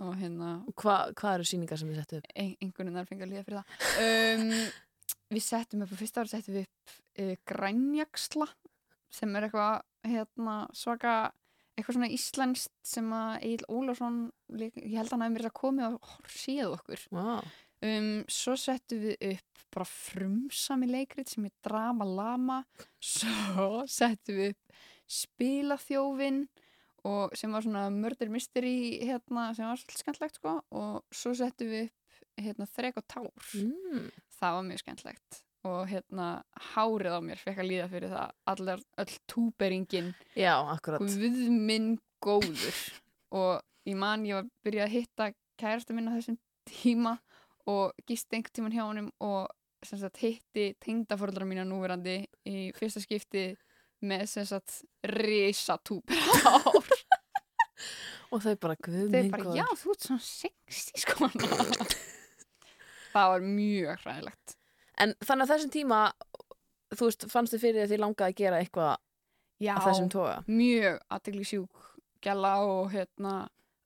[0.00, 2.30] og hérna, Og Hva, hvað eru síningar sem þið settu upp?
[2.34, 3.66] ein, einhvern veginn fengið að líða fyrir það.
[4.06, 4.52] Um,
[5.34, 8.48] við settum upp, fyrsta ári settum við upp uh, grænjaksla
[9.10, 11.14] sem er eitthvað hérna, svaka,
[11.76, 14.20] eitthvað svona íslenskt sem að Egil Ólafsson,
[14.52, 17.04] leik- ég held að hann hefði mér að komið og séð okkur.
[17.16, 17.50] Wow.
[17.82, 22.58] Um, svo settum við upp bara frumsami leikrit sem er Drama Lama
[23.00, 24.74] svo settum við upp
[25.40, 26.42] Spilaþjófin
[27.08, 31.70] og sem var svona murder mystery hérna, sem var svolítið skemmtlegt sko og svo settum
[31.72, 34.10] við upp hérna, Þrek og Tár Mm.
[34.36, 36.28] það var mjög skemmtlegt og hérna
[36.72, 38.34] hárið á mér fekk að líða fyrir það.
[38.52, 40.12] Allar, öll túberingin.
[40.38, 41.02] Já, akkurat.
[41.04, 41.94] Guð minn
[42.24, 42.78] góður.
[43.36, 45.30] Og ég man ég var byrjað að hitta
[45.60, 46.38] kærasta minn á þessum
[46.70, 47.16] tíma
[47.68, 49.50] og gisti einhvern tíman hjá honum og
[49.84, 53.50] sagt, hitti tengdafóröldra mína núverandi í fyrsta skipti
[54.00, 54.24] með
[55.04, 56.88] risatúber hár.
[58.30, 59.56] Og þau bara, guð minn bara, góður.
[59.58, 61.28] já þú ert svona sexy sko.
[63.10, 64.54] Það var mjög hræðilegt
[65.00, 66.00] En þannig að þessum tíma,
[66.92, 68.92] þú veist, fannst þið fyrir því að þið langaði að gera eitthvað
[69.60, 70.36] já, af þessum toga?
[70.50, 71.88] mjög aðtegli sjúk
[72.24, 73.34] gæla og hérna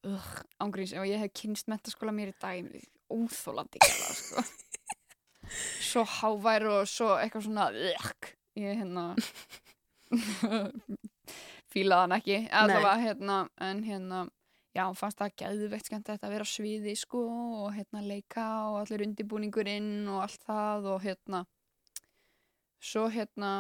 [0.08, 0.28] uh,
[0.62, 2.70] ángríns, ef ég hef kynst mentaskóla mér í dag,
[3.12, 4.44] óþólandi gæla sko.
[5.90, 9.10] svo hávær og svo eitthvað svona uh, ég hérna
[11.74, 14.24] fílaði hann ekki allavega hérna, en hérna
[14.74, 17.20] já, fannst það geðveikt skemmt að vera sviði sko
[17.64, 21.44] og hérna leika og allir undirbúningurinn og allt það og hérna
[22.84, 23.50] svo hérna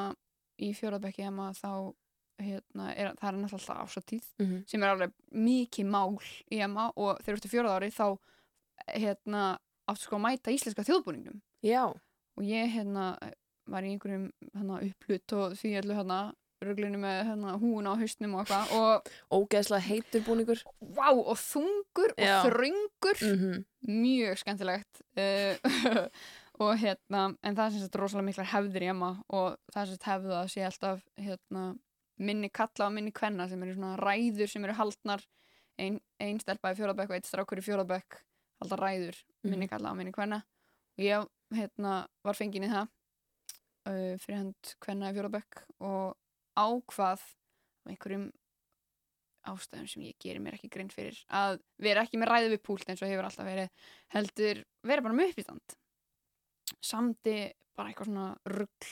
[0.62, 1.70] í fjórðabekki heima þá
[2.44, 4.64] hérna, er, það er náttúrulega alltaf ásatíð Mhm.
[4.66, 6.18] sem er alveg mikið mál
[6.50, 8.06] í heima og þegar þú ert í fjórða ári þá
[8.98, 9.42] hérna
[9.88, 11.84] áttu sko að mæta íslenska þjóðbúningnum Já,
[12.36, 13.14] og ég hérna
[13.66, 16.18] var í einhverjum hérna, upplut og því allir hérna
[16.64, 20.62] ruglinu með hérna, húun á hausnum og eitthvað og ógeðslega heitur búningur.
[20.80, 22.42] vá og þungur og Já.
[22.46, 23.22] þröngur.
[23.22, 26.06] Mm mjög skemmtilegt uh,
[26.64, 29.88] og hérna en það er sem sagt rosalega miklar hefðir í emma og það er
[29.88, 31.64] sem sagt hefðu að sé alltaf hérna,
[32.16, 35.24] minni kalla og minni kvenna sem eru svona ræður sem eru haldnar.
[35.74, 38.20] Ein, ein stelpa í fjórðabekk og eitt strákur í fjórðabekk
[38.62, 40.44] halda ræður, minni kalla og minni kvenna.
[40.94, 41.24] Og ég
[41.54, 46.14] hérna, var fengin í það uh, fyrir hend kvenna í fjórðabekk og
[46.56, 47.28] ákvað af
[47.88, 48.28] einhverjum
[49.44, 52.88] ástæðum sem ég gerir mér ekki grein fyrir að vera ekki með ræðu við púlt
[52.88, 55.76] eins og hefur alltaf verið heldur vera bara með uppistand.
[56.80, 57.38] Samdi
[57.76, 58.88] bara eitthvað svona rugg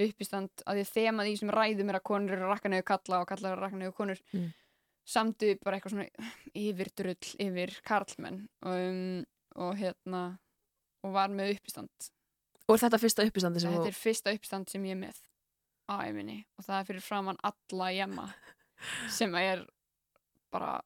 [0.00, 3.22] uppistand að ég þemað í sem ræðum er að konur eru að rakka nefnir kalla
[3.22, 4.22] og kalla eru að rakka nefnir konur.
[4.36, 4.50] Mm.
[5.10, 9.24] samdi bara eitthvað svona yfir drull yfir karlmenn um,
[9.58, 10.22] og hérna
[11.02, 12.10] og var með uppistand.
[12.68, 13.90] Og er þetta fyrsta uppistandi sem þetta þú...
[13.90, 15.18] er fyrsta uppistand sem ég er með
[15.90, 18.26] á æfinni og það er fyrir framann alla jemma
[19.10, 19.66] sem er
[20.52, 20.80] bara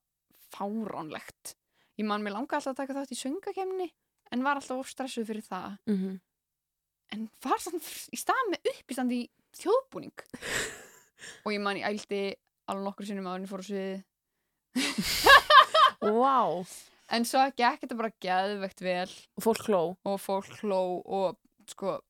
[0.55, 1.55] fáránlegt
[1.99, 3.89] ég man mér langa alltaf að taka þátt í söngakemni
[4.33, 6.21] en var alltaf of stressuð fyrir það Mm -hmm.
[7.13, 7.83] en var samt
[8.13, 9.23] í stað með uppistand í
[9.61, 10.19] þjóðbúning
[11.45, 12.35] og ég man ég ældi
[12.69, 14.05] alveg nokkur sinnum að henni fór á sviði
[16.01, 16.65] Vá.
[17.15, 19.97] en svo gekk þetta bara geðvegt vel Og fólk hló.
[20.05, 21.39] og fólk hló og
[21.69, 22.01] sko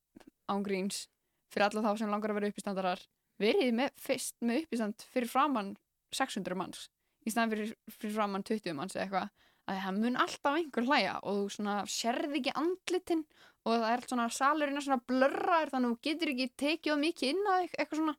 [0.50, 1.06] ángríns
[1.54, 3.04] fyrir alla þá sem langar að vera uppistandarar
[3.42, 5.72] verið með fyrst með uppistand fyrir framann
[6.14, 6.88] 600 manns
[7.26, 9.32] í staðan fyrir, fyrir framann 20 manns eða eitthvað
[9.64, 13.22] að það mun alltaf einhver hlæja og þú svona sérði ekki andlitin
[13.64, 16.98] og það er allt svona salurinn er svona blörraður þannig að þú getur ekki tekið
[17.00, 18.16] mikið inn þig eitthvað svona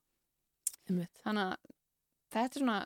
[0.89, 1.21] Einmitt.
[1.25, 1.69] þannig að
[2.35, 2.79] þetta er svona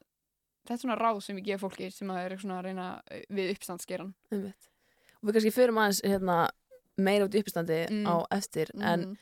[0.59, 3.23] þetta er svona ráð sem ég gef fólki sem að er svona að reyna eh,
[3.33, 4.11] við uppstandsgeran.
[4.29, 6.35] Og við kannski förum aðeins hérna,
[6.99, 8.05] meira út í uppistandi Mm.
[8.05, 8.69] á eftir.
[8.75, 9.17] En Mhm.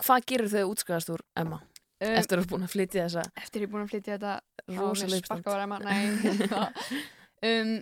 [0.00, 1.60] Hvað gerur þau útskæðast úr Emma?
[2.02, 4.34] um, Eftir að þú búin að flytja þessa eftir ég er búin að flytja þetta
[4.76, 5.44] rosalega uppstand.
[7.50, 7.72] um,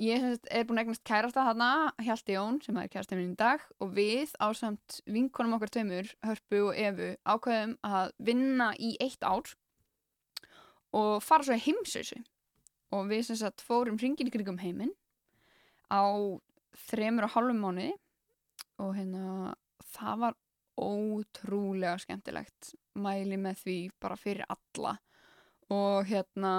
[0.00, 1.70] ég er búin að eignast kærasta þarna
[2.06, 6.62] Hjalti Jón sem er kærasta minn í dag og við ásamt vinkonum okkar tveimur Hörpu
[6.70, 9.52] og Evu ákveðum að vinna í eitt ár
[10.96, 12.18] og fara svo í heimsausu
[12.90, 14.94] og við sem sagt fórum hringin í krigum heiminn
[15.92, 16.02] á
[16.88, 17.92] þremur og hálfum mánuði
[18.80, 19.52] og hérna
[19.92, 20.38] það var
[20.80, 24.96] ótrúlega skemmtilegt mæli með því bara fyrir alla.
[25.70, 26.54] Og hérna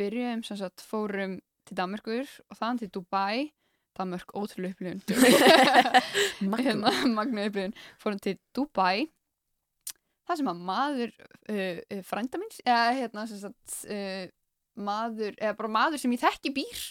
[0.00, 3.52] byrjuðum sem sagt fórum til Danmarkur og þaðan til Dubai.
[3.96, 5.02] Danmark ótrúlega upplifun.
[6.52, 6.62] Magna.
[6.62, 7.76] hérna, magna upplifun.
[8.02, 9.06] Fórum til Dubai.
[10.26, 14.24] Það sem að maður uh, uh, frænda minns eða hérna sem sagt uh,
[14.76, 16.82] maður, eða bara maður sem ég þekki býr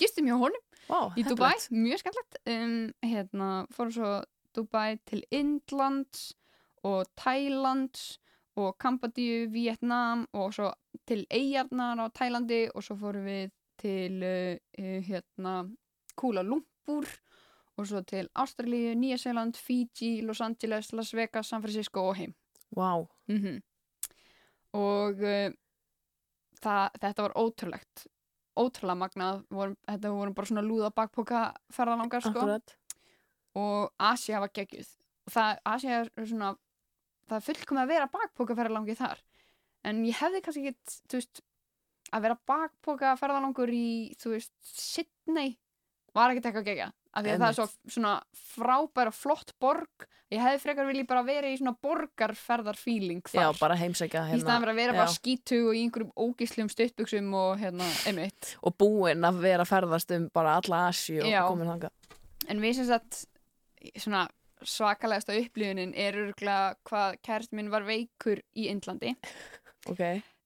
[0.00, 2.38] gistum hjá honum Vá, í Dubai, mjög skemmtilegt.
[2.48, 4.10] Um, hérna, fórum svo
[4.56, 6.32] Dubai til Indlands
[6.82, 8.18] og Thailands
[8.56, 10.70] og Kambadíu, Vietnam og svo
[11.06, 14.56] til Eyjarnar á Tælandi og svo fórum við til uh,
[15.04, 15.54] hérna
[16.16, 17.06] Kuala Lumpur
[17.76, 22.34] og svo til Ástralíu, Nýjaseiland, Fiji, Los Angeles, Las Vegas, San Francisco og heim
[22.76, 23.06] Vá.
[23.28, 23.62] mm
[24.76, 25.52] og uh,
[26.60, 28.06] það, þetta var ótrúlegt
[28.56, 31.42] ótrúlega magnað vorum, þetta vorum bara svona lúða bakpoka
[31.72, 32.76] ferðalangar sko Akkurat.
[33.56, 34.88] Og Asia var geggjuð.
[35.26, 36.52] Og það, Asia er svona
[37.26, 39.22] það er fullkomið að vera bakpoka ferðalangi þar.
[39.86, 41.42] En ég hefði kannski ekki þú veist,
[42.14, 43.88] að vera bakpoka ferðalangur í,
[44.20, 45.56] þú veist, Sydney
[46.16, 50.06] var ekkert eitthvað gegja af því að það er svo svona frábæra flott borg.
[50.32, 53.44] Ég hefði frekar viljið bara vera í svona borgarferðarfíling þar.
[53.44, 54.42] Já, bara heimsækja í hérna.
[54.42, 55.14] staðan fyrir að vera bara já.
[55.14, 58.50] skítu og í einhverjum ógislum stuttbuxum og hérna, einmitt.
[58.60, 62.18] Og búinn að vera að ferðast um bara alla Asju og komin þangað.
[62.52, 63.22] en við sem sagt
[63.94, 64.26] svona
[64.66, 69.12] svakalegasta upplifunin er örgulega hvað kært minn var veikur í Indlandi
[69.90, 70.00] Ok.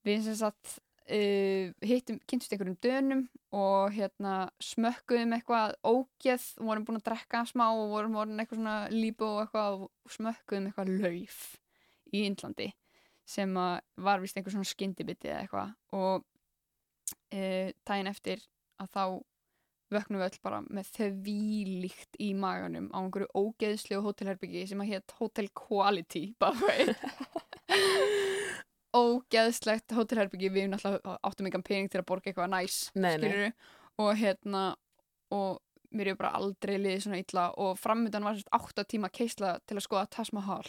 [0.06, 0.80] við sem sagt
[1.10, 3.22] uh, hittum, kynntust einhverjum dönum
[3.56, 8.76] og hérna smökkuðum eitthvað ógeð vorum búin að drekka smá og vorum vorum eitthvað svona
[8.92, 11.40] líbu og eitthvað og smökkuðum eitthvað lauf
[12.10, 12.70] í Indlandi
[13.30, 16.24] sem var vist einhver svona skyndibiti eða eitthvað og
[17.30, 18.42] uh, daginn eftir
[18.82, 19.04] að þá
[19.90, 25.14] vöknum við öll bara með þvílíkt í maganum á einhverju ógeðslegu hótelherbyggi sem að hétt
[25.18, 26.90] Hotel Quality way.
[29.00, 33.50] Ógeðslegt hótelherbyggi, við náttúrulega áttum engan pening til að borga eitthvað næs, skilurðu,
[34.02, 34.62] og hérna,
[35.30, 35.60] og
[35.94, 37.48] mér er bara aldrei liðið svona illa.
[37.62, 40.64] Og framöndan var sérst 8 tíma keisla til að skoða Taj Mahal.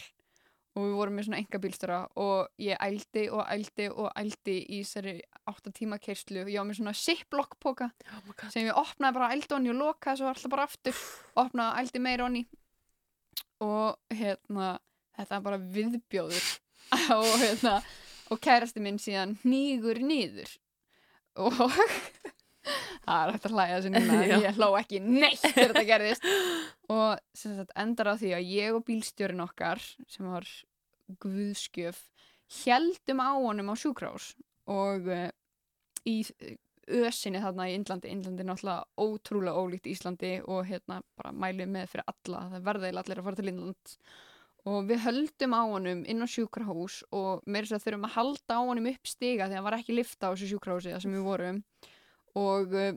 [0.72, 4.78] Og við vorum með svona enga bílstöra og ég ældi og ældi og ældi í
[4.80, 5.18] þessari
[5.50, 9.56] 8 tíma keislu ég var með svona ziplock póka Oh sem ég opnaði bara ældi
[9.56, 11.02] onni og lokaði svo alltaf bara aftur
[11.42, 12.44] opnaði ældi meira onni
[13.62, 14.76] og hérna
[15.18, 16.50] þetta er bara viðbjóður
[17.18, 17.76] og hérna
[18.32, 20.54] og kærasti minn síðan hnígur nýður
[21.42, 21.58] og
[23.02, 26.28] það er hægt að hlæja þessu núna ég hló ekki neitt þegar þetta gerðist.
[26.92, 30.48] Og sem sagt endar á því að ég og bílstjórin okkar sem var
[31.22, 32.02] guðskjöf
[32.62, 34.32] heldum á honum á sjúkrás
[34.72, 35.28] og uh,
[36.08, 36.18] í
[36.92, 38.10] ösinni þarna í Indlandi.
[38.10, 42.44] Indlandi er náttúrulega ótrúlega ólíkt Íslandi og hérna bara mælið með fyrir alla.
[42.54, 43.96] Það verða eiginlega allir að fara til Indland
[44.72, 48.58] og við höldum á honum inn á sjúkrahús og meira þess að þurfum að halda
[48.58, 51.24] á honum upp stiga því að það var ekki lifta á þessu sjúkrahúsi sem við
[51.26, 51.58] vorum.
[52.38, 52.92] Og uh,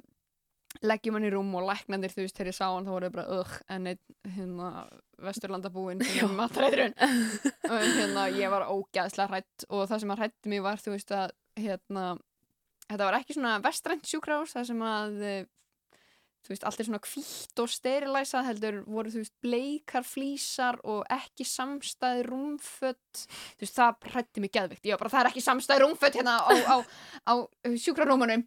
[0.86, 3.16] leggjum hann í rúm og læknandir þú veist þegar ég sá hann þá voru þau
[3.16, 3.90] bara ögh en
[4.36, 4.70] hérna
[6.76, 6.84] er
[7.72, 11.16] og hérna ég var ógæðslega hrætt og það sem að hrætti mig var þú veist
[11.16, 12.16] að hérna
[12.86, 15.47] þetta var ekki svona vestrænt sjúkrahús það sem að eh,
[16.45, 21.01] þú veist, allt er svona hvítt og sterilæsað heldur voru þú veist bleikar flísar og
[21.16, 25.86] ekki samstæði rúmfött þú veist, það hrætti mig geðvikt var bara, það er ekki samstæði
[25.86, 26.76] rúmfött hérna á, á,
[27.26, 27.34] á
[27.82, 28.45] sjúkrarúmunum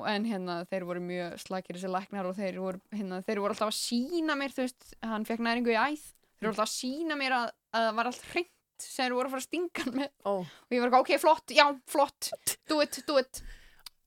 [0.00, 3.54] Og en hérna þeir voru mjög slakir þessi læknar og þeir voru, hérna, þeir voru
[3.54, 6.08] alltaf að sína mér þú veist, hann fekk næringu í æð.
[6.08, 8.52] Þeir voru alltaf að sína mér að það var allt hreint
[8.82, 10.12] sem þeir voru að fara að stinga hann með.
[10.26, 12.30] Ó, og ég var ekki, ok, flott, já, flott.
[12.70, 13.42] Do it, do it.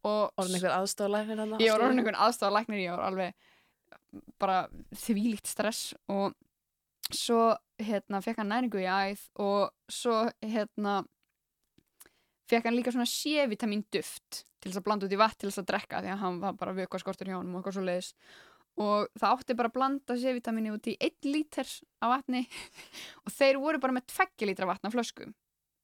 [0.06, 3.52] Og orðin einhver aðstoflæknir hann ég var orðin einhvern aðstæðalæknir ég var alveg
[4.42, 4.58] bara
[5.02, 5.96] þvílíkt stress.
[6.14, 6.36] Og
[7.10, 11.00] svo hérna fekk hann næringu í æð og svo hérna
[12.50, 15.62] fekk hann líka svona C-vitamin duft til þess að blanda út í vatn til þess
[15.62, 18.12] að drekka því að hann var bara vökva skortur hjá hann og eitthvað svo leiðis
[18.78, 21.70] og það átti bara að blanda C-vitamini út í 1 lítir
[22.04, 22.46] af vatni.
[23.26, 25.30] Og þeir voru bara með 2 lítra vatn af flösku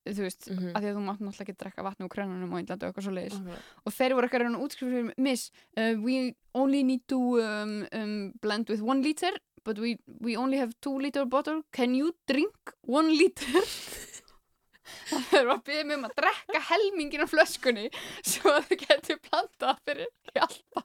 [0.01, 0.71] þú veist, Mhm.
[0.75, 3.11] af því að þú mátt náttúrulega ekki drekka vatn úr krönunum og einlega eitthvað svo
[3.13, 3.67] leiðis Akkurat.
[3.85, 8.33] og þeir voru eitthvað að útskrifja fyrir miss, uh, we only need to um, um,
[8.41, 9.29] blend with one liter
[9.63, 11.61] but we, we only have two liter bottle.
[11.71, 13.45] Can you drink one liter?
[15.13, 17.85] Og þeir voru að byggja mig um að drekka helmingin af flöskunni
[18.31, 20.83] svo að þau getur plantað fyrir hjálpa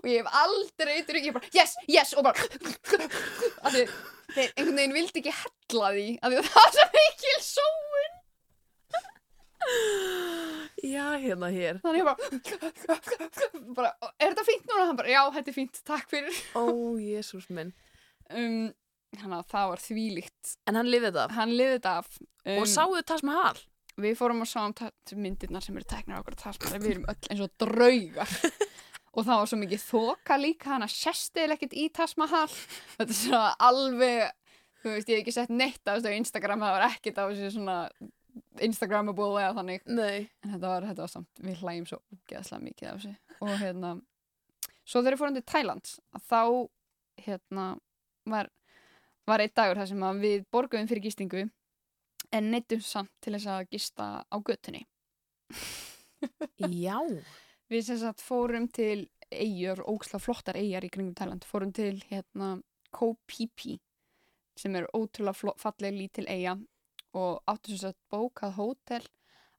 [0.00, 2.38] og ég hef aldrei eitur ég bara yes, yes og bara
[3.74, 3.92] þeir,
[4.34, 8.12] þeir einhvern veginn vildi ekki hella því að það var svo mikil sóun.
[10.82, 11.78] Já, hérna hér.
[11.82, 12.96] Þannig ég bara,
[13.78, 14.86] bara er þetta fínt núna?
[14.88, 16.40] Hann bara, já, þetta er fínt, takk fyrir.
[16.58, 16.64] Ó,
[16.98, 17.70] Jésús minn.
[18.32, 18.72] Um,
[19.14, 20.54] þannig að það var þvílíkt.
[20.66, 22.16] En hann lifið það hann liði þetta af.
[22.42, 23.60] Um, Og sáuðu Taj Mahal?
[24.00, 24.72] við fórum og sáum
[25.20, 28.30] myndirnar sem eru teknar á okkur við erum öll eins og draugar
[29.12, 30.94] og það var svo mikið þoka líka hann að
[31.42, 32.46] eða ekkert í Taj Mahal.
[32.96, 34.22] Þetta er svona alveg
[34.82, 37.24] þú veist, ég hef ekki sett neitt af þessu á Instagram það var ekkert á
[37.28, 37.76] þessu svona
[38.62, 39.84] Instagrammable eða þannig.
[39.88, 40.30] Nei.
[40.42, 42.00] En þetta var, þetta var samt, við hlægjum svo
[42.30, 43.14] geðslega mikið af þessu.
[43.42, 43.92] Og hérna
[44.86, 45.92] svo þegar við fórum til Thailand
[46.28, 46.42] þá
[47.22, 47.66] hérna
[48.28, 48.50] var,
[49.28, 51.44] var einn dagur þar sem við borguðum fyrir gistingu
[52.32, 54.84] en neittum samt til þess að gista á göttunni
[56.58, 56.98] Já
[57.72, 62.54] við sem sagt fórum til eigur, ógsla flottar eigar í kringum Thailand fórum til hérna
[62.92, 63.78] Koh Phi Phi
[64.58, 66.58] sem er ótrúlega falleg lítil eiga
[67.16, 69.08] og áttu sem sagt bókað hótel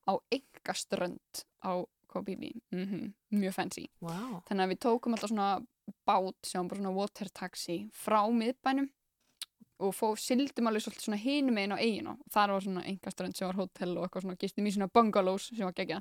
[0.06, 2.52] á engaströnd á Koh Phi Phi.
[2.72, 3.88] Mm mjög fancy.
[4.00, 4.44] Vá.
[4.46, 5.64] Þannig að við tókum alltaf svona
[6.06, 8.92] bát sem bara svona water taxi frá miðbænum
[9.84, 13.38] og fó, sildum alveg svolítið svona hinum einn á eiginu og þar var svona engaströnd
[13.38, 16.00] sem var hótel og eitthvað svona gistum í svona bungalows sem var gegja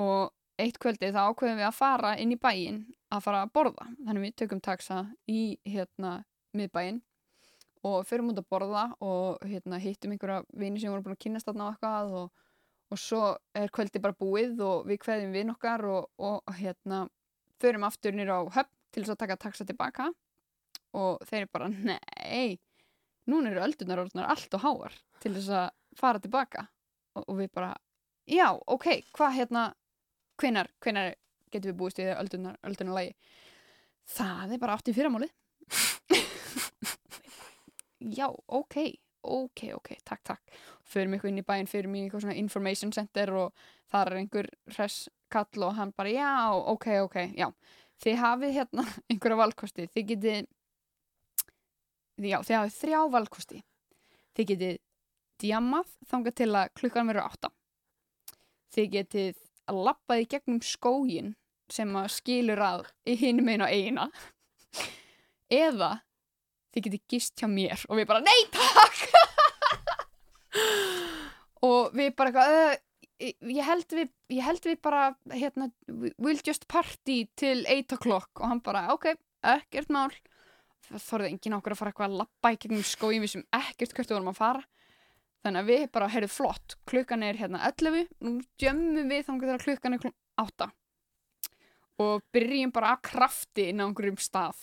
[0.00, 2.80] og eitt kvöldi þá ákveðum við að fara inn í bæinn
[3.12, 3.90] að fara að borða.
[4.06, 6.18] Þannig við tökum taxa í hérna
[6.56, 7.02] miðbæinn
[7.86, 11.48] og förum út að borða og hérna, hittum einhverja vini sem voru búin að kynast
[11.48, 12.44] þarna á eitthvað og,
[12.90, 13.22] og svo
[13.54, 17.04] er kvöldi bara búið og við kveðum vin okkar og, og hérna
[17.62, 20.10] förum aftur nýra á höfn til þess að taka taxa tilbaka
[20.96, 22.56] og þeir eru bara, nei
[23.28, 25.66] núna eru öldunar orðnar allt og háar til þess að
[25.98, 26.66] fara tilbaka
[27.16, 27.74] og, og við bara,
[28.28, 29.66] já, ok hvað hérna,
[30.40, 31.14] hvenar hvenar
[31.52, 33.16] getum við búist við öldunar, öldunar lægi
[34.16, 35.30] það er bara átt í fyrramáli
[38.18, 38.76] já, ok
[39.26, 40.58] ok, ok, takk, takk.
[40.86, 44.48] Förum eitthvað inn í bæinn, förum í eitthvað svona information center og þar er einhver
[44.70, 47.48] hress kall og hann bara, já, ok, ok já,
[48.04, 50.46] þið hafið hérna einhverja valkosti, þið getið
[52.24, 53.62] já, þið hafið þrjá valkosti.
[54.36, 54.78] Þið getið
[55.42, 57.50] djammað þangað til að klukkan verður átta.
[58.76, 61.34] Þið getið að lappa í gegnum skógin
[61.72, 64.08] sem að skilur að í hinum einu og eina.
[65.52, 65.90] Eða
[66.74, 69.06] þið getið gist hjá mér og við bara, nei takk!
[71.66, 72.78] og við bara eitthvað,
[73.56, 75.70] ég held við, ég held við bara, hérna,
[76.20, 79.14] we'll just party til 8 o'clock og hann bara, ok,
[79.56, 80.10] ekkert mál.
[80.86, 84.10] Þorði enginn okkur að fara eitthvað að lappa í gegnum skógin við sem ekkert hvert
[84.10, 84.66] við vorum að fara.
[85.46, 89.64] Þannig að við bara, heyrðu flott, klukkan er hérna 11, nú djömmum við þannig þegar
[89.66, 90.72] klukkan er klukkan 8
[92.02, 94.58] og byrjum bara að krafti inn á einhverjum stað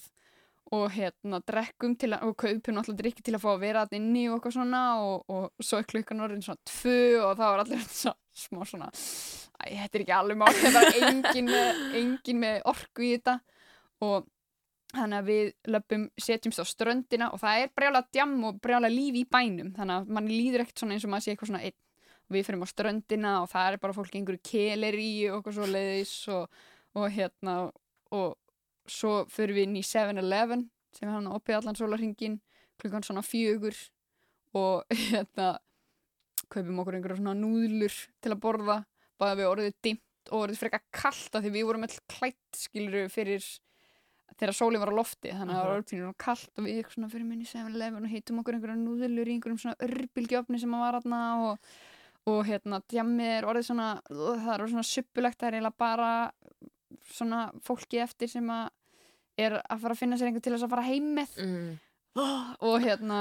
[0.73, 3.95] og hérna drekkum til að, og kaupum alltaf drikki til að fá að vera að
[3.97, 7.63] inni og eitthvað svona og, og svo er klukkan orðin svona tvö og þá er
[7.63, 8.89] allir svona smá svona,
[9.61, 11.51] æ, þetta er ekki alveg mál, þetta er engin
[11.99, 13.37] engin með orku í þetta.
[14.03, 14.25] Og
[14.93, 19.17] þannig að við löpum, setjumst á ströndina og það er brjála djam og brjála líf
[19.17, 19.73] í bænum.
[19.77, 21.79] Þannig að mann líður ekkert eins og maður sé eitthvað svona einn.
[22.23, 25.57] Og við fyrir á ströndina og það er bara fólk einhverju keler í og eitthvað
[25.57, 26.61] svo leiðis og,
[26.95, 27.57] og hérna
[28.13, 28.37] og
[28.89, 32.39] svo fyrir við inn í 7-Eleven sem er hann oppið allan sólarhingin
[32.81, 33.75] klukkan svona fjögur
[34.53, 35.55] og hérna
[36.53, 38.79] kaupum okkur einhverja svona núðlur til að borða.
[39.17, 43.07] Bæða við orðið dimmt og orðið frekar kallt af því við vorum alltaf klætt skiluru
[43.11, 43.45] fyrir
[44.39, 46.97] þegar sólinn var á lofti þannig að það var orðið svona kallt og við eitthvað
[46.97, 50.83] svona fyrir minni 7-Eleven og heitum okkur einhverja núðlur í einhverjum svona örbylgjöfni sem að
[50.83, 51.73] var aðna og,
[52.33, 56.11] og hérna djammið er orðið svona það er orðið svona suppulegt það er eiginlega bara
[57.13, 58.69] svona fólki eftir sem að
[59.43, 61.69] er að fara að finna sér einhver til þess að fara heim með mm.
[62.67, 63.19] og hérna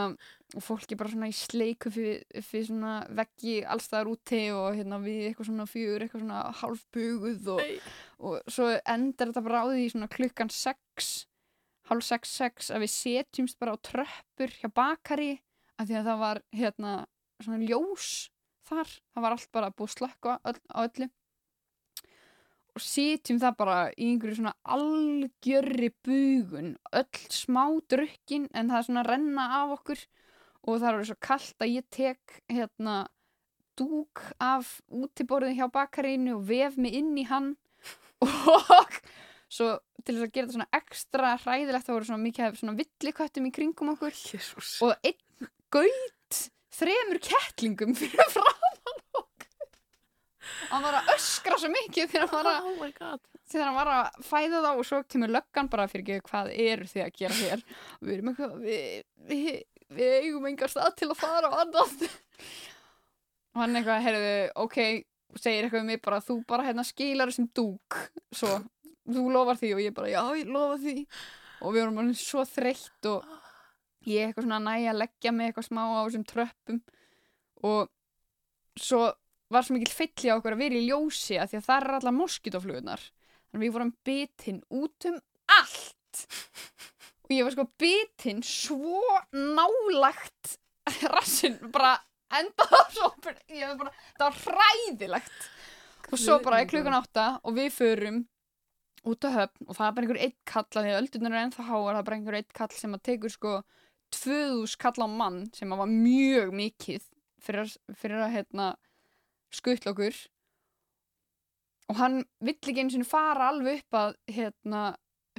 [0.52, 5.30] og fólki bara svona í sleiku fyrir, fyrir svona veggi allstaðar úti og hérna við
[5.30, 7.62] eitthvað svona fjögur eitthvað svona hálfbuguð og,
[8.20, 11.12] og svo endar þetta bara á því svona klukkan sex
[11.88, 15.32] hálf sex sex að við setjumst bara á tröppur hjá bakari
[15.80, 16.92] af því að það var hérna
[17.42, 18.10] svona ljós
[18.68, 20.34] þar, það var allt bara búið slökk á
[20.84, 21.08] öllu
[22.72, 28.86] og sitjum það bara í einhverju svona algjörri bugun öll smá drukkin en það er
[28.88, 30.04] svona að renna af okkur
[30.62, 32.96] og það er svo kallt að ég tek hérna
[33.78, 37.54] dúk af útiborðin hjá bakarínu og vef mig inn í hann
[38.24, 38.98] og
[39.52, 43.48] svo til þess að gera þetta svona ekstra hræðilegt þá voru svona mikið svona villiköttum
[43.48, 44.78] í kringum okkur Jesus.
[44.84, 46.42] og einn gaut
[46.72, 48.61] þremur kettlingum fyrir okkur
[50.70, 53.20] hann var að öskra svo mikið þegar hann var að Oh
[53.52, 56.88] þegar hann var að fæða þá og svo kemur löggan bara fyrir ekki hvað eru
[56.88, 57.64] þið að gera hér.
[57.98, 58.84] Og við erum eitthvað við,
[59.30, 59.48] við,
[59.98, 62.06] við eigum engar stað til að fara á annað.
[63.52, 64.78] Og hann eitthvað, heyrðu, ok
[65.40, 68.00] segir eitthvað um mig bara, þú bara hérna skilar þessum dúk.
[68.34, 68.58] Svo,
[69.08, 69.72] þú lofar því.
[69.76, 70.96] Og ég bara, já, ég lofa því.
[71.62, 73.28] Og við vorum svo þreytt og
[74.08, 76.80] ég eitthvað svona næja að leggja mig eitthvað smá á þessum tröppum.
[77.62, 77.92] Og
[78.80, 79.04] svo
[79.54, 81.96] var svo mikil fyll á okkur að vera í ljósi að því að það er
[81.98, 85.18] allar moskítoflugunar þannig að við vorum bitinn út um
[85.52, 86.24] allt.
[87.22, 90.56] Og ég var sko bitinn svo nálagt
[91.12, 91.94] rassinn bara
[92.32, 93.10] enda það svo
[93.52, 95.48] ég var bara, það var hræðilegt.
[96.12, 98.22] Og svo bara er klukkan átta og við förum
[99.08, 101.44] út á höfn og það er bara einhver eitt kall að því að öldunar er
[101.46, 103.54] ennþá háar það er bara einhver eitt kall sem að tekur sko
[104.14, 107.08] 2000 kall á mann sem að var mjög mikið
[107.42, 108.68] fyrir, fyrir að hérna
[109.56, 110.18] skuttla okkur.
[111.92, 114.82] Og hann vill ekki einu sinni fara alveg upp að hérna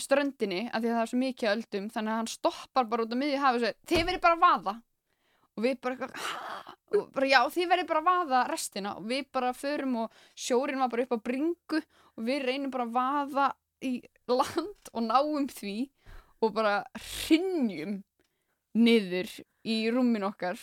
[0.01, 3.13] ströndinni af því að það er svo mikið öldum þannig að hann stoppar bara út
[3.13, 4.75] á miðju hafi og segir þið verið bara að vaða.
[5.53, 6.07] Og við bara,
[6.97, 8.93] og bara já þið verið bara að vaða restina.
[8.97, 12.87] Og við bara förum og sjórin var bara upp á bringu og við reynum bara
[12.89, 13.49] að vaða
[13.83, 13.93] í
[14.31, 15.77] land og náum því
[16.43, 18.01] og bara hrinjum
[18.73, 19.29] niður
[19.63, 20.57] í rúmin okkar.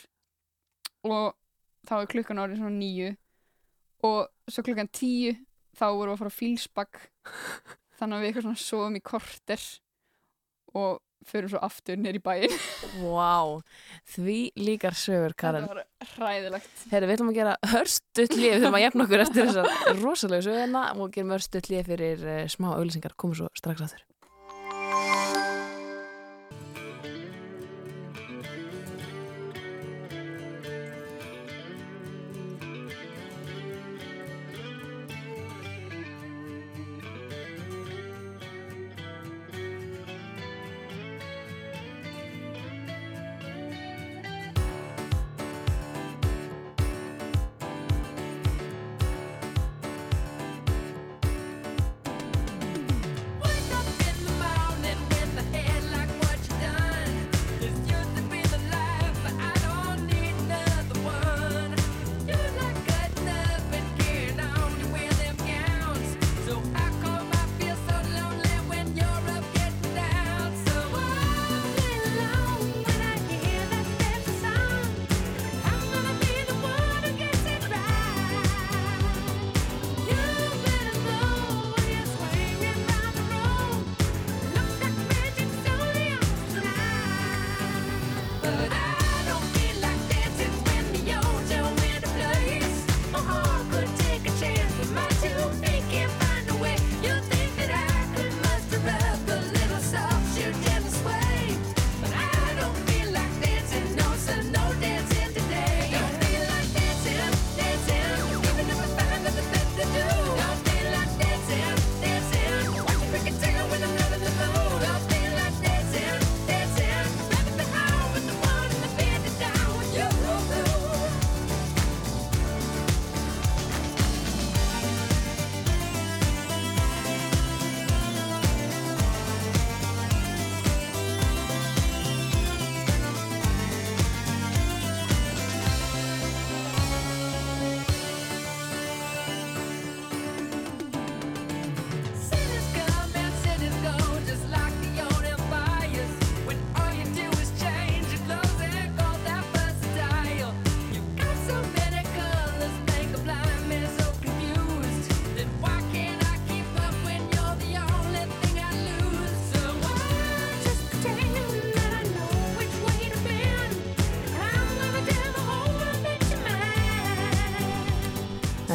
[1.06, 1.32] Og
[1.88, 3.14] þá er klukkan árið svona nýju
[4.06, 5.34] og svo klukkan tíu
[5.76, 7.04] þá vorum við að fara á fílsbakk
[8.00, 9.64] þannig að við eitthvað svona sofum í korter
[10.80, 12.54] og förum svo aftur neyri í bæinn
[13.02, 13.60] Vá,
[14.14, 15.66] því líkar sögur, Karen.
[15.68, 19.24] þetta var hræðilegt Herri, við ætlum að gera hörstutt líf, við þurfum að jafna okkur
[19.26, 23.84] eftir þessar rosalegu söguna og gerum hörstutt líf fyrir uh, smá auðlýsingar, komum svo strax
[23.84, 24.09] að þurr.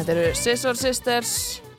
[0.06, 1.30] Þetta eru Scissor Sisters,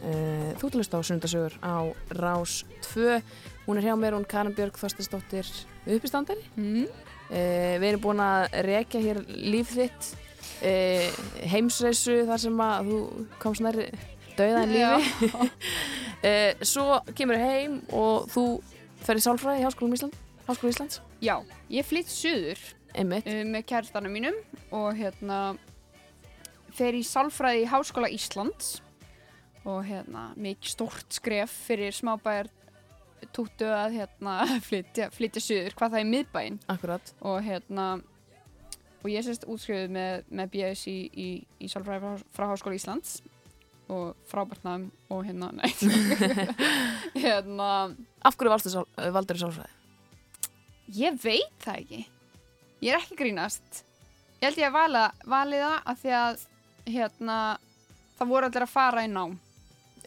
[0.04, 2.58] uh, þú til að stá sundasögur á Rás
[2.90, 3.22] 2.
[3.64, 5.48] Hún er hjá mér, hún Karin Björg Þorstinsdóttir
[5.88, 6.44] uppistandari.
[6.58, 6.90] Mm.
[7.30, 10.10] Uh, við erum búin að rekja hér líf þitt,
[10.60, 11.08] uh,
[11.54, 13.00] heimsreisu þar sem að þú
[13.46, 13.88] komst nærri
[14.36, 15.48] dauðaðin lífi.
[16.74, 18.46] svo kemur heim og þú
[19.08, 20.20] fer í sálfræði í Háskólum Ísland,
[20.50, 21.00] Háskóla Íslands.
[21.24, 21.38] Já,
[21.72, 22.12] ég flytt
[22.92, 24.36] uh, með kæristanum mínum
[24.76, 25.56] og hérna
[26.78, 28.78] fer í sálfræði í Háskóla Íslands
[29.68, 32.50] og hérna mikið stórt skref fyrir smábæjar
[33.36, 34.36] túttu að hérna
[34.68, 36.60] flytja, flytja suður, hvað það er miðbæinn.
[36.72, 37.14] Akkurat.
[37.26, 37.88] og hérna
[39.04, 41.30] og ég sérst útskrifuð með, með BS í, í,
[41.64, 43.18] í sálfræði frá, frá Háskóla Íslands
[43.88, 45.72] og frábært nam og hérna, nei.
[47.24, 47.72] Hérna,
[48.28, 49.74] Af hverju uh, valdur í sálfræði?
[50.96, 52.02] ég veit það ekki.
[52.84, 53.82] Ég er ekki grínast.
[54.40, 54.76] Ég held ég að
[55.28, 56.44] valið það að því að
[56.88, 57.58] hérna,
[58.18, 59.38] það voru allir að fara í nám.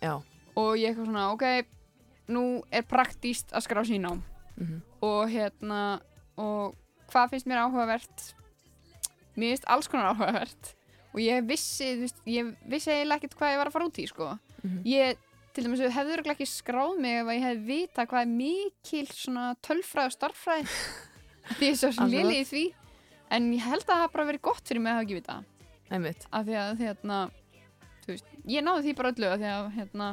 [0.00, 0.14] Já.
[0.56, 1.44] og ég eitthvað svona, ok
[2.30, 4.22] nú er praktíst að skrá sín nám.
[4.56, 6.00] Mm og hérna
[6.40, 6.76] og
[7.10, 8.26] hvað finnst mér áhugavert?
[9.36, 10.74] Mér finnst alls konar áhugavert.
[11.14, 14.00] Og ég vissi, þú veist, ég vissi eiginlega ekkert hvað ég var að fara út
[14.00, 14.28] í sko.
[14.62, 14.82] Mhm.
[14.84, 15.16] ég,
[15.54, 19.46] til dæmis, hefði örugglega ekki skráð mig ef ég hefði vita hvað er mikil svona
[19.64, 20.76] tölfræð og starffræð
[21.56, 22.64] því ég er svo lili í því.
[23.30, 25.40] En ég held að það hafa bara verið gott fyrir mig að hafa ekki vita
[25.90, 26.26] Einmitt.
[26.30, 27.20] af því að hérna,
[28.06, 30.08] veist, ég náði því bara öllu af því að hérna,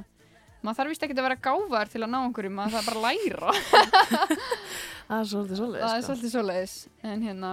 [0.66, 3.06] maður þarf vist ekki að vera gáfar til að ná einhverju, maður þarf bara að
[3.08, 3.52] læra
[5.08, 5.82] Það er svolítið svolítið.
[5.84, 6.08] það er sko.
[6.08, 6.74] svolítið svoleiðis
[7.08, 7.52] en hérna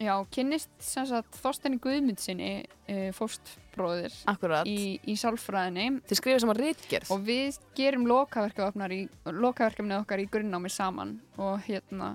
[0.00, 4.66] já, kynnist sem sagt Þorsteini Guðmundsinni uh, fóstbróðir Akkurat.
[4.66, 7.12] í, í sálfræðinni Þið skrifið saman rítgerð.
[7.14, 9.02] og við gerum lokaverkefni
[9.44, 12.14] lokaverkefnið okkar í grunnnámi saman og hérna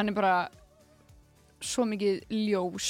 [0.00, 0.34] hann er bara
[1.62, 2.88] svo mikið ljós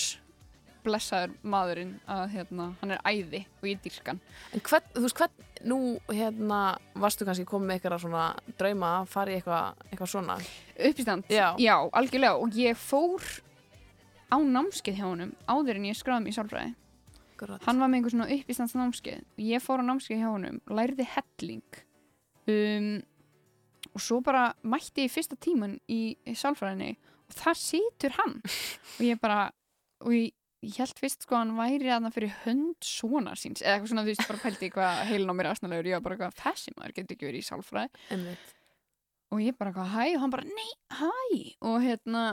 [0.86, 4.20] blessaður maðurinn að hérna, hann er æði og ég dýrkan
[4.54, 5.78] En hvern, þú veist, hvern, nú
[6.12, 6.60] hérna
[6.94, 8.24] varstu kannski komið með eitthvað svona
[8.60, 10.38] drauma að fara í eitthvað, eitthvað svona.
[10.90, 11.48] uppistand, Já.
[11.92, 12.36] algjörlega.
[12.40, 13.24] Og ég fór
[14.30, 16.74] á námskeið hjá honum áður en ég skráði mig í sálfræði.
[17.66, 21.82] Hann var með einhver svona uppistands námskeið ég fór á námskeið hjá honum, lærði helling.
[22.46, 22.88] Um,
[23.92, 28.38] og svo bara mætti ég fyrsta tíman í, í sálfræðinni og þar situr hann.
[28.96, 29.50] Og ég bara
[30.04, 30.32] og ég,
[30.66, 34.04] ég held fyrst sko að hann væri aðna fyrir hönd svona síns eða eitthvað svona
[34.06, 36.96] þú veist bara pælti hvað heilin á mér aðsnalegur ég var bara eitthvað þessi maður
[36.96, 38.02] getur ekki verið í sálfræði.
[38.16, 38.50] Einmitt.
[39.34, 40.02] og ég bara eitthvað hæ?
[40.16, 41.12] Og hann bara nei hæ?
[41.70, 42.24] Og hérna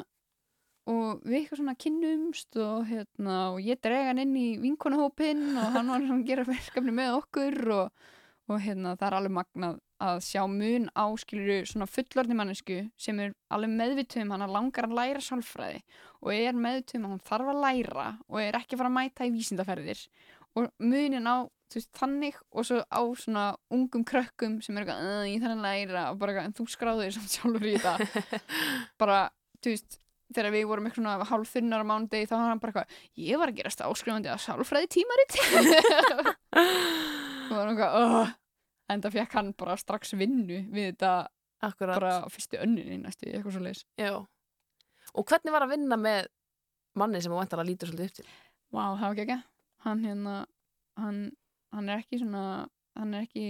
[0.89, 5.77] og við eitthvað svona kynnumst og hérna og ég drega hann inn í vinkonahópin og
[5.77, 8.09] hann var svona að gera verkefni með okkur og,
[8.51, 13.19] og hérna það er alveg magnað að sjá mun á skiluru svona fullorðni mannesku sem
[13.23, 15.81] er alveg meðvituð um hann að langar að læra sálfræði
[16.23, 18.97] og er meðvituð um að hann þarf að læra og er ekki að fara að
[18.99, 20.05] mæta í vísindaferðir
[20.53, 21.37] og munin á
[21.73, 25.65] veist, þannig og svo á svona ungum krökkum sem er eitthvað, "Uh, ég þarf að
[25.65, 27.95] læra og bara eitthvað, en þú skráður þér samt sjálfur í þetta
[29.01, 29.19] bara,
[29.63, 29.99] þú veist
[30.33, 33.41] þegar við vorum eitthvað svona hálf þunnar á mánuði þá var hann bara eitthvað, ég
[33.41, 35.33] var að gerast áskrifandi að sálfræði tímarit
[37.49, 38.33] og var eitthvað.
[38.89, 41.13] En það fekk hann bara strax vinnu við þetta
[41.63, 41.95] Akkurat.
[41.95, 44.13] bara fyrstu önninni næstu, eitthvað svo leis Já.
[45.13, 46.27] Og hvernig var að vinna með
[46.99, 48.25] manni sem þú vantar að lítur svolítið upp til?
[48.73, 49.39] Vá, það var ekki ekki
[49.85, 50.35] hann hérna,
[50.97, 51.21] hann,
[51.73, 52.43] hann er ekki svona
[52.95, 53.47] hann er ekki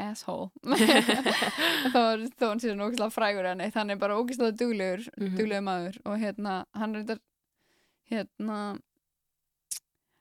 [0.00, 0.50] asshole
[1.92, 2.00] þá
[2.40, 5.36] þó hann sér ógislega frægur en eitt, hann er bara ógislega duglegur Mhm.
[5.36, 7.20] duglegur maður og hérna hann er þetta
[8.10, 8.58] hérna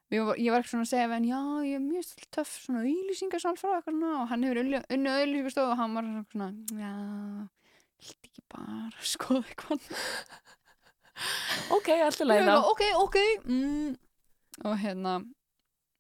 [0.10, 2.54] við var, ég var ekki svona að segja hann já, ég er mjög svolítið töff
[2.64, 6.50] svona auðlýsingasálfra og eitthvað svona og hann hefur unni, auðlýsingastofu og hann var svona,
[6.80, 6.94] já
[8.00, 9.90] vilti ekki bara skoða eitthvað?
[11.76, 13.18] Ok, alltaf Ég var, ok, ok.
[13.50, 13.98] Mm.
[14.64, 15.20] og hérna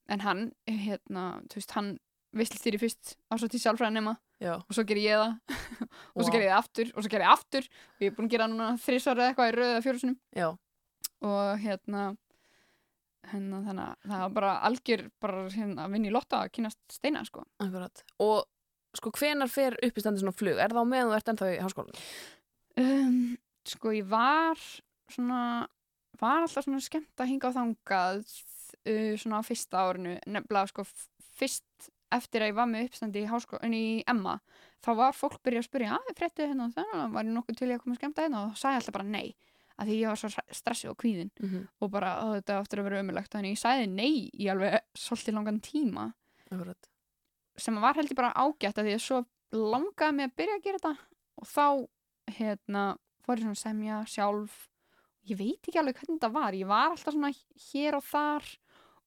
[0.09, 1.91] en hann, hérna, þú veist hann
[2.35, 4.55] vissl þýri fyrst ásvætt í sjálfræðinema Já.
[4.55, 5.59] og svo ger ég það.
[6.15, 7.65] Og svo ger ég það aftur og svo ger ég aftur.
[7.67, 10.17] Og ég er búin að gera núna þrísvar eða eitthvað í rauða fjórusunum
[11.29, 12.03] og hérna
[13.27, 16.79] hérna þannig að það var bara algjör bara hérna að vinna í lotta að kynast
[16.93, 18.03] steina sko Akkurat.
[18.23, 18.45] Og
[18.97, 20.57] sko, hvenar fer upp í standi svona flug?
[20.57, 22.07] Er það á meðan þú ert ennþá í háskólanum?
[22.79, 23.19] um,
[23.67, 24.61] sko ég var
[25.11, 25.41] svona
[26.19, 30.85] var alltaf svona skemmt að hinga á þangað uh, svona á fyrsta árinu nefnilega sko
[31.39, 34.39] fyrst eftir að ég var með uppstandi í háskólan í Emma
[34.85, 37.69] þá var fólk byrjað að spyrja að fréttu hérna og þannig var ég nokkuð til
[37.69, 39.27] í að koma að skemmta hérna og þá sagði ég alltaf bara nei
[39.79, 41.67] að því ég var svo stressu og kvíðin Mm -hmm.
[41.79, 45.61] og bara þetta áttur að vera ömulegt þannig ég sagði nei í alveg svolítið langan
[45.61, 46.13] tíma.
[46.51, 46.89] Akkurat.
[47.57, 50.77] sem var heldur bara ágætt að því að svo langaði mig að byrja að gera
[50.77, 50.97] þetta.
[51.41, 51.87] Og þá
[52.37, 54.69] hérna fór ég svona semja sjálf.
[55.27, 56.53] Ég veit ekki alveg hvernig þetta var.
[56.53, 57.33] Ég var alltaf svona
[57.73, 58.43] hér og þar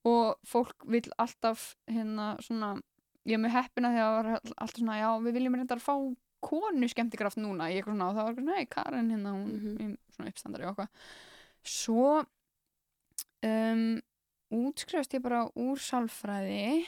[0.05, 2.83] og fólk vil alltaf hérna svona
[3.29, 5.95] ég er með heppina var alltaf svona já, við viljum reyndar fá
[6.43, 9.93] konu skemmtikraft núna í eitthvað svona og það var eitthvað, nei, Karen hérna hún mm
[10.12, 11.05] svona uppstandari og eitthvað.
[11.72, 12.09] Svo
[13.47, 13.84] um,
[14.53, 16.82] útskrifast ég bara úr sálfræði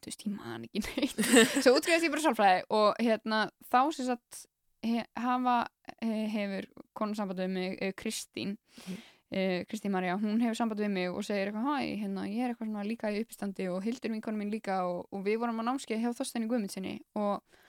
[0.00, 1.20] þú veist, ég man ekki neitt.
[1.62, 4.44] Svo útskrifast ég bara úr sálfræði og hérna, þá sem sagt
[4.86, 5.62] he, hafa
[6.00, 8.56] he, hefur konu samband við mig, uh, Kristín
[8.88, 12.54] uh, Kristín Marja, hún hefur samband við mig og segir eitthvað, hæ, hérna, ég er
[12.54, 15.68] eitthvað svona líka í uppstandi og Hildur vinkonu mín líka og, og við vorum á
[15.70, 17.60] námskeið hjá Þorsteini Guðmundsinni og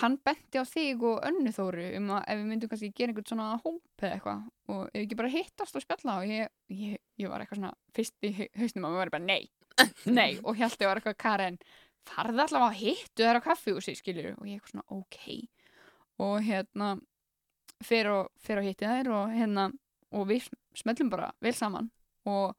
[0.00, 3.28] hann benti á þig og önnu þóru um að ef við myndum kannski gera einhvern
[3.28, 6.96] svona hóp eða eitthvað og ef við ekki bara hittast og spjalla og ég, ég,
[7.20, 9.42] ég var eitthvað svona fyrst í hau- hausnum og við varum bara nei,
[10.08, 11.58] nei og Hjalti var eitthvað Karen
[12.08, 15.18] farði allavega að hittu þær á kaffihúsi skilur og ég eitthvað svona ok.
[16.24, 16.88] Og hérna
[17.82, 19.68] fyrir og, og hitti þær og hérna
[20.12, 21.92] og við smellum bara vel saman.
[22.28, 22.56] Og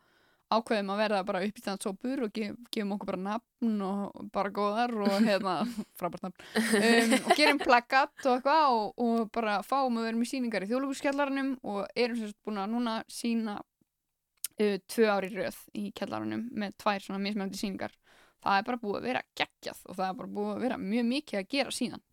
[0.57, 4.23] ákveðum að verða bara upp í þannig sopur og gef, gefum okkur bara nafn og
[4.35, 5.55] bara góðar og hérna
[5.99, 6.47] frábært nafn.
[6.79, 10.71] Um, og gerum plakkat og eitthvað og, og bara fáum að vera með síningar í
[10.71, 16.77] þjóðlugurskjallarunum og erum sérst búin að núna sína uh, tvö ári röð í kjallarunum með
[16.83, 17.97] tvær svona mismjöndi síningar
[18.43, 21.05] það er bara búið að vera geggjað og það er bara búið að vera mjög
[21.09, 22.03] mikið að gera síðan.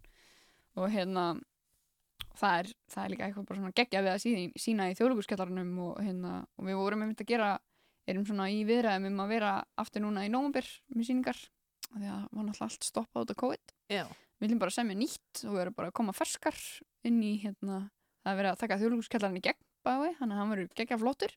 [0.78, 1.24] Og hérna
[2.38, 5.99] það er, það er líka eitthvað bara svona geggjað við að sína í þjóðlugurskjallarunum og
[6.05, 7.51] hérna og við vorum einmitt að gera
[8.09, 11.41] erum svona í viðræðum um að vera aftur núna í nómumbyr með síningar
[11.91, 13.73] því að var náttúrulega allt stoppað út af COVID.
[13.91, 14.05] Já.
[14.41, 16.57] við viljum bara semja nýtt og við erum bara að koma ferskar
[17.05, 17.91] inn í hérna,
[18.25, 21.35] það er verið að taka þjóðlugurskjallarinn í gegn bæði, þannig að hann verður geggja flottur.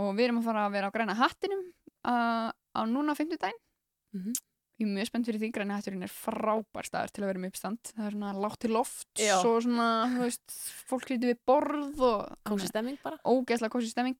[0.00, 1.62] Og við erum að fara að vera á græna hattinum
[2.06, 2.14] á,
[2.54, 3.60] á núna 50 daginn
[4.14, 4.32] Mhm.
[4.80, 7.50] ég er mjög spennt fyrir því græna hatturinn er frábær staður til að vera með
[7.52, 7.78] uppstand.
[7.94, 10.56] Það er svona látt til loft og svona, þú veist,
[10.88, 13.18] fólk hlýtur við borð og Kósi stemming bara.
[13.26, 14.16] ógeðslega kósi stemming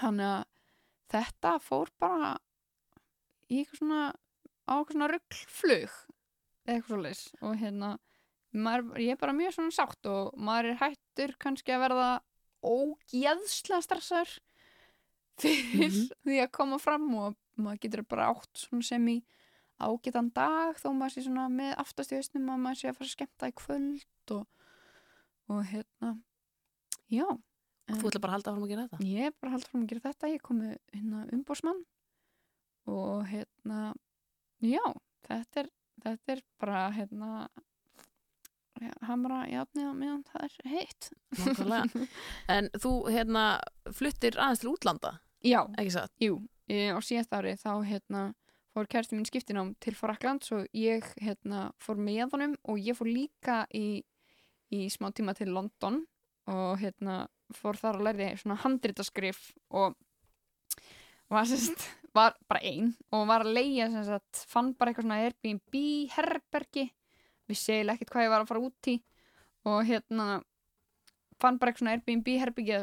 [0.00, 0.44] þannig að
[1.12, 2.32] þetta fór bara
[3.50, 4.00] í eitthvað svona
[4.66, 5.96] á eitthvað svona rugglflug
[6.66, 7.92] eitthvað svo leis og hérna
[8.56, 12.08] maður, ég er bara mjög svona sátt og maður er hættur kannski að verða
[12.66, 14.36] ógeðslega stressaður
[15.38, 16.08] fyrir Mhm.
[16.26, 19.18] því að koma fram og maður getur bara átt sem í
[19.78, 23.06] ágætan dag þó maður sé svona með aftast í hausnum að maður sé að fara
[23.06, 24.46] að skemmta í kvöld og,
[25.52, 26.14] og hérna
[27.12, 27.26] já
[27.88, 29.90] en- Þú ætla bara að halda áfram að gera þetta Ég bara haldið fram að
[29.92, 31.84] gera þetta, ég kom með hérna umbósmann
[32.86, 33.78] og hérna,
[34.62, 34.82] já,
[35.26, 35.70] þetta er,
[36.04, 37.30] þetta er bara hérna,
[38.80, 41.08] ja, hamra jafnið á meðan það er heitt.
[41.40, 42.06] Nákvæmlega.
[42.56, 43.44] En þú hérna
[43.96, 45.14] fluttir aðeins til útlanda,
[45.46, 46.12] Já, ekki satt?
[46.22, 46.38] jú,
[46.70, 48.22] e, á síðast ári þá hérna
[48.74, 53.08] fór kærasti mín skiptinám til Fraklands og ég hérna fór með honum og ég fór
[53.10, 54.02] líka í,
[54.70, 56.02] í smá tíma til London
[56.46, 57.24] og hérna
[57.54, 59.94] fór þar að lærði svona handritaskrif og
[61.28, 65.22] var, sérst, var bara ein og var að leia sem sagt, fann bara eitthvað svona
[65.24, 65.78] Airbnb
[66.16, 66.90] herbergi.
[67.46, 69.00] Við segilega ekkert hvað ég var að fara út í
[69.66, 70.26] og hérna
[71.36, 72.78] fann bara eitthvað svona Airbnb herbergi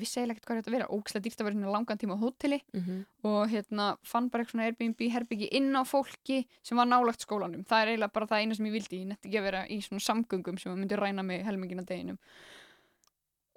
[0.00, 2.60] vissi eiginlega ekkert hvað þetta vera, ógislega dýrt að vera svona langan tíma á hóteli
[2.72, 3.00] Mm -hmm.
[3.28, 7.64] og hérna fann bara eitthvað svona Airbnb herbyggi inn á fólki sem var nálagt skólanum.
[7.66, 9.80] Það er eiginlega bara það eina sem ég vildi ég netti ekki að vera í
[9.82, 12.18] svona samgöngum sem myndi ræna mig helmingina deginum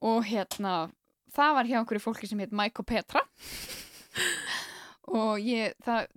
[0.04, 0.76] og hérna
[1.34, 3.24] það var hjá einhverju fólki sem heit Mike og Petra.
[5.14, 6.08] Og ég það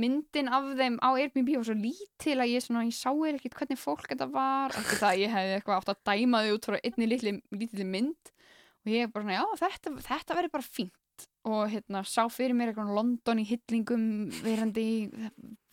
[0.00, 3.56] myndin af þeim á Airbnb var svo lítil að ég svona, ég sá eða ekkert
[3.58, 6.68] hvernig fólk þetta var, eftir það að ég hefði eitthvað átt að dæma þau út
[6.68, 8.32] frá einni litli, litli mynd.
[8.84, 11.26] Og ég er bara svona, já, þetta, þetta verður bara fínt.
[11.50, 14.06] Og hérna, sá fyrir mér eitthvað London í hyllingum
[14.44, 14.86] verandi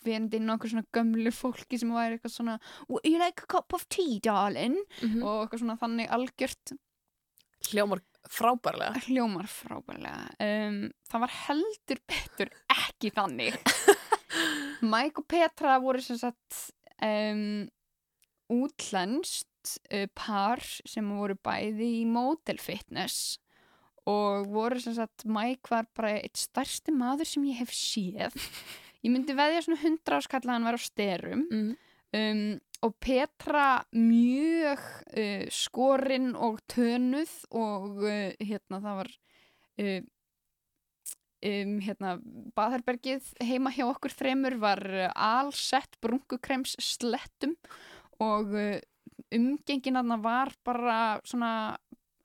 [0.08, 3.48] verandi inn á eitthvað svona gömlu fólki sem væri eitthvað svona "Would you like a
[3.52, 4.78] cup of tea, darling?
[5.24, 6.74] og eitthvað svona þannig algjört
[7.68, 9.00] Hljómar frábærlega.
[9.08, 10.80] hljómar frábærlega um,
[11.10, 13.58] það var heldur betur ekki þannig
[14.92, 16.60] Mike og Petra voru sem sagt
[17.02, 17.66] um,
[18.54, 23.38] útlenskt uh, par sem voru bæði í model fitness
[24.08, 28.38] og voru sem sagt Mike var bara eitt stærsti maður sem ég hef séð
[29.04, 31.74] ég myndi veðja svona hundra áskall að hann var á styrum Mm.
[32.16, 32.46] um,
[32.86, 34.84] og Petra mjög
[35.18, 39.12] uh, skorinn og tönuð og uh, hérna það var
[39.82, 40.02] uh,
[41.52, 42.14] um, hérna
[42.58, 47.58] baðherbergið heima hjá okkur þremur var alsett brunkukrems slettum
[48.24, 48.54] og
[49.34, 50.98] umgengin aðna var bara
[51.28, 51.52] svona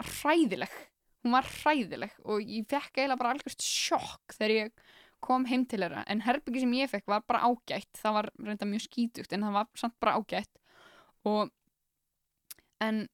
[0.03, 0.72] hræðileg.
[1.22, 4.72] Hún var hræðileg og ég fekk eiginlega bara algjörst sjokk þegar ég
[5.24, 7.90] kom heim til þeirra en herbyggi sem ég fekk var bara ágætt.
[7.98, 10.60] Það var reynda mjög skítugt en það var samt bara ágætt.
[11.28, 11.52] Og
[12.82, 13.04] en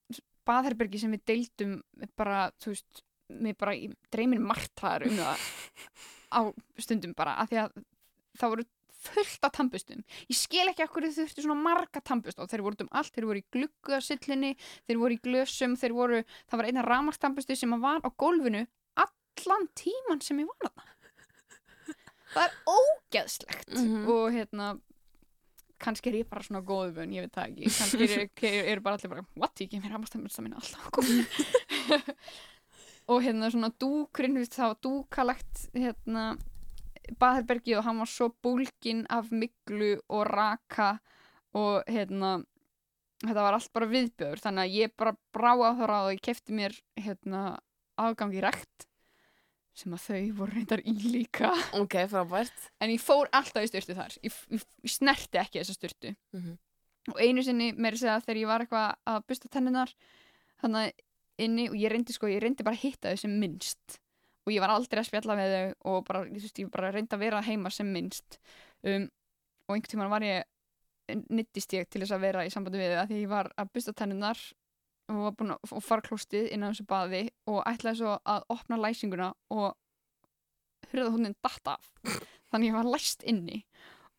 [0.48, 1.76] baðherbergi sem við deildum
[2.16, 3.76] bara, þú veist mér bara,
[4.12, 5.46] dreymir margtaðar um það
[6.38, 6.40] á
[6.80, 7.78] stundum bara af því að
[8.38, 10.00] það voru fullt af tannbustum.
[10.28, 13.28] Ég skil ekki okkur þau þurftu svona marga tannbust og þeir voru um allt, þeir
[13.28, 14.54] voru í gluggasillinni
[14.88, 18.64] þeir voru í glösum, þeir voru það var eina ramartannbustu sem var á gólfinu
[18.98, 20.86] allan tíman sem ég var þarna.
[20.88, 20.97] það
[22.36, 23.74] er ógeðslegt.
[23.74, 24.08] Mhm.
[24.08, 24.80] og hérna
[25.78, 27.64] kannski er ég bara svona góð vön, ég veit það ekki.
[27.78, 30.84] Kannski eru er, er bara allir bara what, ég mér ramartannbusta mín alltaf
[33.08, 36.36] og hérna svona dúkurinn, það var dúkalagt hérna
[37.16, 40.98] baðherbergi og hann var svo búlgin af miklu og raka
[41.56, 42.38] og hérna
[43.24, 46.24] þetta var allt bara viðbjöður þannig að ég bara brá á það ráð og ég
[46.28, 47.42] kefti mér hérna
[47.98, 48.87] aðgang í rekt
[49.78, 51.50] sem að þau voru reyndar í líka.
[51.78, 52.64] Ok, frábært.
[52.80, 54.16] en ég fór alltaf í styrtu þar.
[54.26, 56.56] Ég, ég, ég snerti ekki þessa styrtu Mhm.
[57.14, 59.94] og einu sinni meiri segja þegar ég var eitthvað að busta tenninar
[60.62, 60.92] þannig
[61.38, 63.98] inni og ég reyndi sko, ég reyndi bara að hitta þau sem minnst.
[64.46, 67.14] Og ég var aldrei að spjalla með þau og bara, þú veist, ég bara reyndi
[67.14, 68.38] að vera heima sem minnst.
[68.82, 69.08] Um,
[69.68, 70.44] og einhvern tímann var ég
[71.30, 73.70] nittist ég til þess að vera í sambandi við þau að því ég var að
[73.72, 74.38] busta tenninar
[75.08, 78.78] og var búin að fara klóstið inn á þessu baði og ætlaði svo að opna
[78.80, 79.74] læsinguna og
[80.92, 81.88] hurðahúnin datt af.
[82.52, 83.62] Þannig ég var læst inni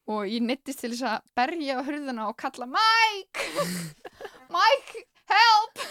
[0.09, 3.45] og ég nittist til þess að berja á hurðuna og kalla Mike!
[4.55, 5.83] Mike, help!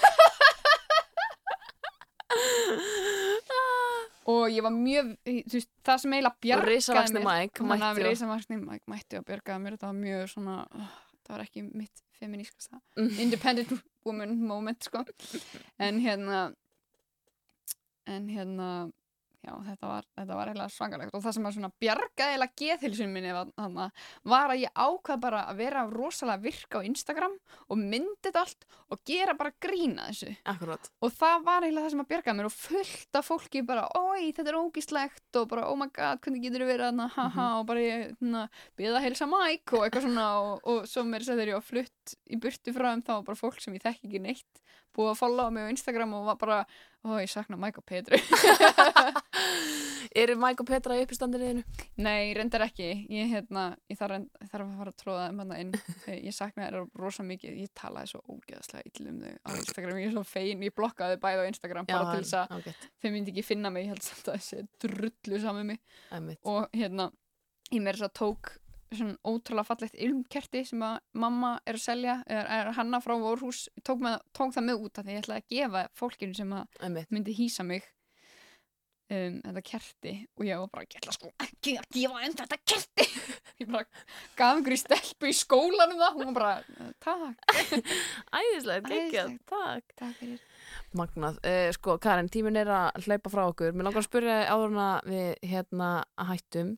[4.29, 8.59] Og ég var mjög veist, það sem eiginlega bjargaði mér Mike hann að og- risavaxni
[8.61, 13.19] Mike mætti og bjargaði mér þetta var mjög svona það var ekki mitt feminískasta Mm.
[13.25, 13.69] independent
[14.07, 15.05] woman moment sko
[15.79, 16.53] en hérna
[18.07, 18.91] en hérna
[19.45, 23.13] já, þetta var, þetta var eiginlega svangalegt og það sem var svona bjargaði eiginlega geðhilsun
[23.15, 23.87] minni var, þarna,
[24.33, 27.37] var að ég ákvað bara að vera rosalega virka á Instagram
[27.69, 30.35] og myndi þetta allt og gera bara grína þessu.
[30.49, 30.91] Akkurát.
[31.01, 34.31] og það var eiginlega það sem að bjargaði mér og fullt af fólki bara, oi,
[34.33, 37.69] þetta er ógíslegt og bara, oh my god, hvernig getur þið verið þarna, haha, og
[37.71, 38.47] bara ég, hérna,
[38.79, 42.17] byggða að heilsa Mike og eitthvað svona og, og svo mér þegar ég var flutt
[42.27, 44.65] í burtu frá þeim þá var bara fólk sem ég þekki ekki neitt
[44.97, 46.59] búið að followa mig á Instagram og var bara,
[47.07, 48.19] ó, ég sakna Mike og Petru
[50.19, 51.63] Eru Mike og Petra í uppistandinu?
[52.01, 52.87] Nei, reyndar ekki.
[53.13, 55.73] Ég, hérna, ég þarf, reynd, þarf að fara að tróða þeim hann inn.
[56.29, 57.59] Ég sakna þeirra rosa mikið.
[57.63, 60.01] Ég talaði svo ógeðslega ill um þau á Instagram.
[60.01, 60.65] Ég er svo fein.
[60.65, 62.89] Ég blokkaði bæði á Instagram bara til þess að ágætt.
[63.03, 63.85] þau myndi ekki finna mig.
[63.87, 65.83] Ég held samt að þessi drullu saman mig.
[66.49, 67.11] Og hérna,
[67.71, 68.55] ég meira þess að tók
[68.93, 73.67] svona ótrúlega fallegt ilmkerti sem að mamma er að selja, er, er hanna frá vorhús,
[73.85, 77.01] tók, með, tók það með út af því ég ætlaði að gefa fólkinu sem að
[77.13, 77.87] myndi hýsa mig
[79.13, 82.59] um, þetta kerti og ég var bara ég ætla sko ekki að gefa þeim þetta
[82.73, 83.07] kerti
[83.63, 84.05] ég bara
[84.39, 87.47] gaf einhverju stelpu í skólanum það hún var bara takk,
[88.39, 89.33] Æðislegt, geggjað.
[89.33, 89.47] Æðislegt.
[89.53, 89.97] Takk.
[90.01, 90.45] takk fyrir
[90.97, 91.39] Magnað.
[91.45, 93.75] Uh, sko, Karin, tíminn er að hlaupa frá okkur.
[93.77, 96.71] Mér langar að spyrja áður að við hérna að hættum.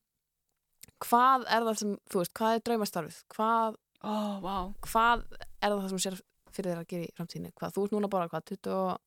[1.01, 3.21] Hvað er það sem, þú veist, hvað er draumastarfið?
[3.35, 4.15] Hvað, ó,
[4.45, 4.57] vá,
[4.87, 6.19] hvað er það sem sér
[6.51, 7.55] fyrir þér að gera í framtíðinni?
[7.57, 8.99] Hvað, þú ert núna bara, hvað, 26?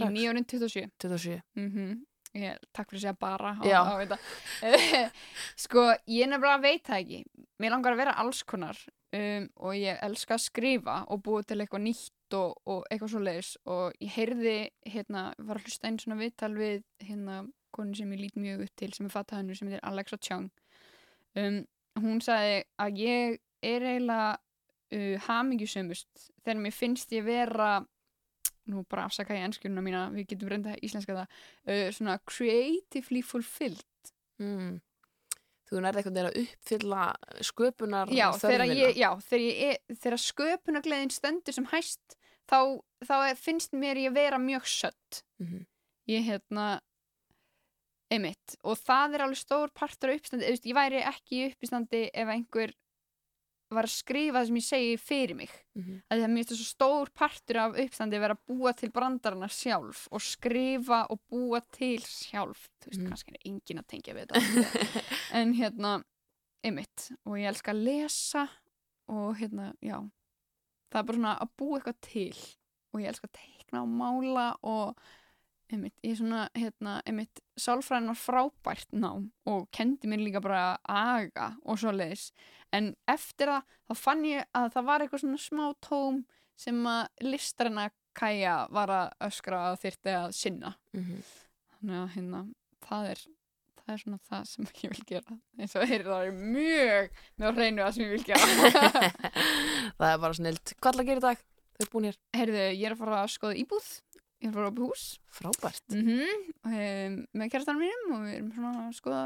[0.00, 1.42] í nýjórinn 27 27?
[1.58, 1.98] mm
[2.36, 4.18] ég, takk fyrir að segja bara á, á þetta.
[5.64, 8.78] sko, ég nefnilega veit það ekki mér langar að vera alls konar
[9.16, 13.22] um, og ég elska að skrifa og búa til eitthvað nýtt og, og eitthvað svo
[13.24, 14.56] leiðis og ég heyrði
[14.86, 17.42] hérna, var að hlusta einn svona viðtal við hérna,
[17.74, 20.50] konu sem ég lít mjög upp til sem er fattaðinu sem heitir Alexa Chung
[21.36, 21.60] um,
[22.00, 24.38] hún sagði að ég er eiginlega
[24.96, 27.84] uh, hamingjusömmust þegar mér finnst ég vera
[28.70, 33.86] nú bara afsaka ég ennskjöruna mína við getum reynda íslenska það uh, svona creatively fulfilled
[34.40, 34.78] Mm.
[35.68, 37.00] Þú nærði eitthvað að uppfylla
[37.44, 42.16] sköpunar já, þegar ég, já, þegar ég þegar sköpunagleðin stendur sem hæst
[42.48, 45.66] þá, þá er, finnst mér ég vera mjög sött Mhm.
[46.08, 46.80] ég hérna
[48.10, 52.10] einmitt, og það er alveg stór partur á uppstandi, veist, ég væri ekki í uppstandi
[52.12, 52.72] ef einhver
[53.70, 55.50] var að skrifa það sem ég segi fyrir mig.
[55.78, 56.00] Mhm.
[56.10, 60.08] að það er mjög stór partur af uppstandi að vera að búa til brandarana sjálf
[60.10, 62.68] og skrifa og búa til sjálf.
[62.82, 63.08] Þú veist, Mhm.
[63.12, 64.40] kannski er engin að tengja við þetta
[65.38, 66.02] en hérna,
[66.64, 67.12] einmitt.
[67.26, 68.48] Og ég elska að lesa
[69.08, 70.02] og hérna, já.
[70.90, 72.36] Það er bara svona að búa eitthvað til.
[72.92, 74.96] Og ég elska að teikna og mála og
[75.72, 80.62] einmitt, ég er svona, hérna, einmitt sálfræðin var frábært nám og kendi mér líka bara
[80.88, 82.30] aga og svo leiðis,
[82.72, 86.22] en eftir það þá fann ég að það var eitthvað svona smá tóm
[86.60, 91.20] sem að listarinnar kæja var að öskra að þyrfti að sinna Mhm.
[91.78, 92.40] þannig að hérna,
[92.88, 93.20] það er
[93.80, 97.46] það er svona það sem ég vil gera eins og þeir það er mjög með
[97.46, 99.10] á hreinu það sem ég vil gera
[99.98, 100.74] það er bara snilt.
[100.80, 101.40] Hvað ætla að gera í dag?
[101.80, 102.16] Þau er búin hér.
[102.36, 103.86] Heyrðu, ég er að fara að skoða íbúð
[104.40, 105.06] ég er að fara að opið hús.
[105.38, 105.86] Frábært.
[105.94, 106.36] mm
[106.70, 109.24] um, með kærastanum mínum og við erum svona að skoða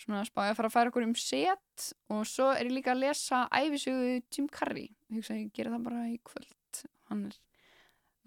[0.00, 1.86] svona spáði að fara að færa okkur um set.
[2.12, 4.90] Og svo er ég líka að lesa æfisögu Jim Carrey.
[5.10, 6.82] Ég hugsa að ég gera það bara í kvöld.
[7.10, 7.38] Hann er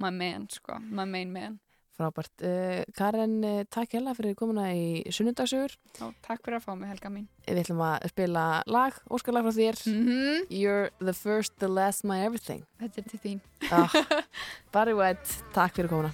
[0.02, 1.60] my man sko, my main man
[1.94, 2.34] Frábært.
[2.42, 5.76] Eh, uh, Karin, eh, takk hella fyrir komuna í sunnundasugur.
[6.00, 7.28] Takk fyrir að fá mig, Helga mín.
[7.46, 9.82] Við ætlum að spila lag, óskalag frá þér.
[9.86, 10.46] Mm -hmm.
[10.50, 12.66] You're the first, the last, my everything.
[12.82, 13.40] Þetta er til þín.
[13.72, 13.92] Ah,
[14.74, 16.14] Barry White, takk fyrir komuna.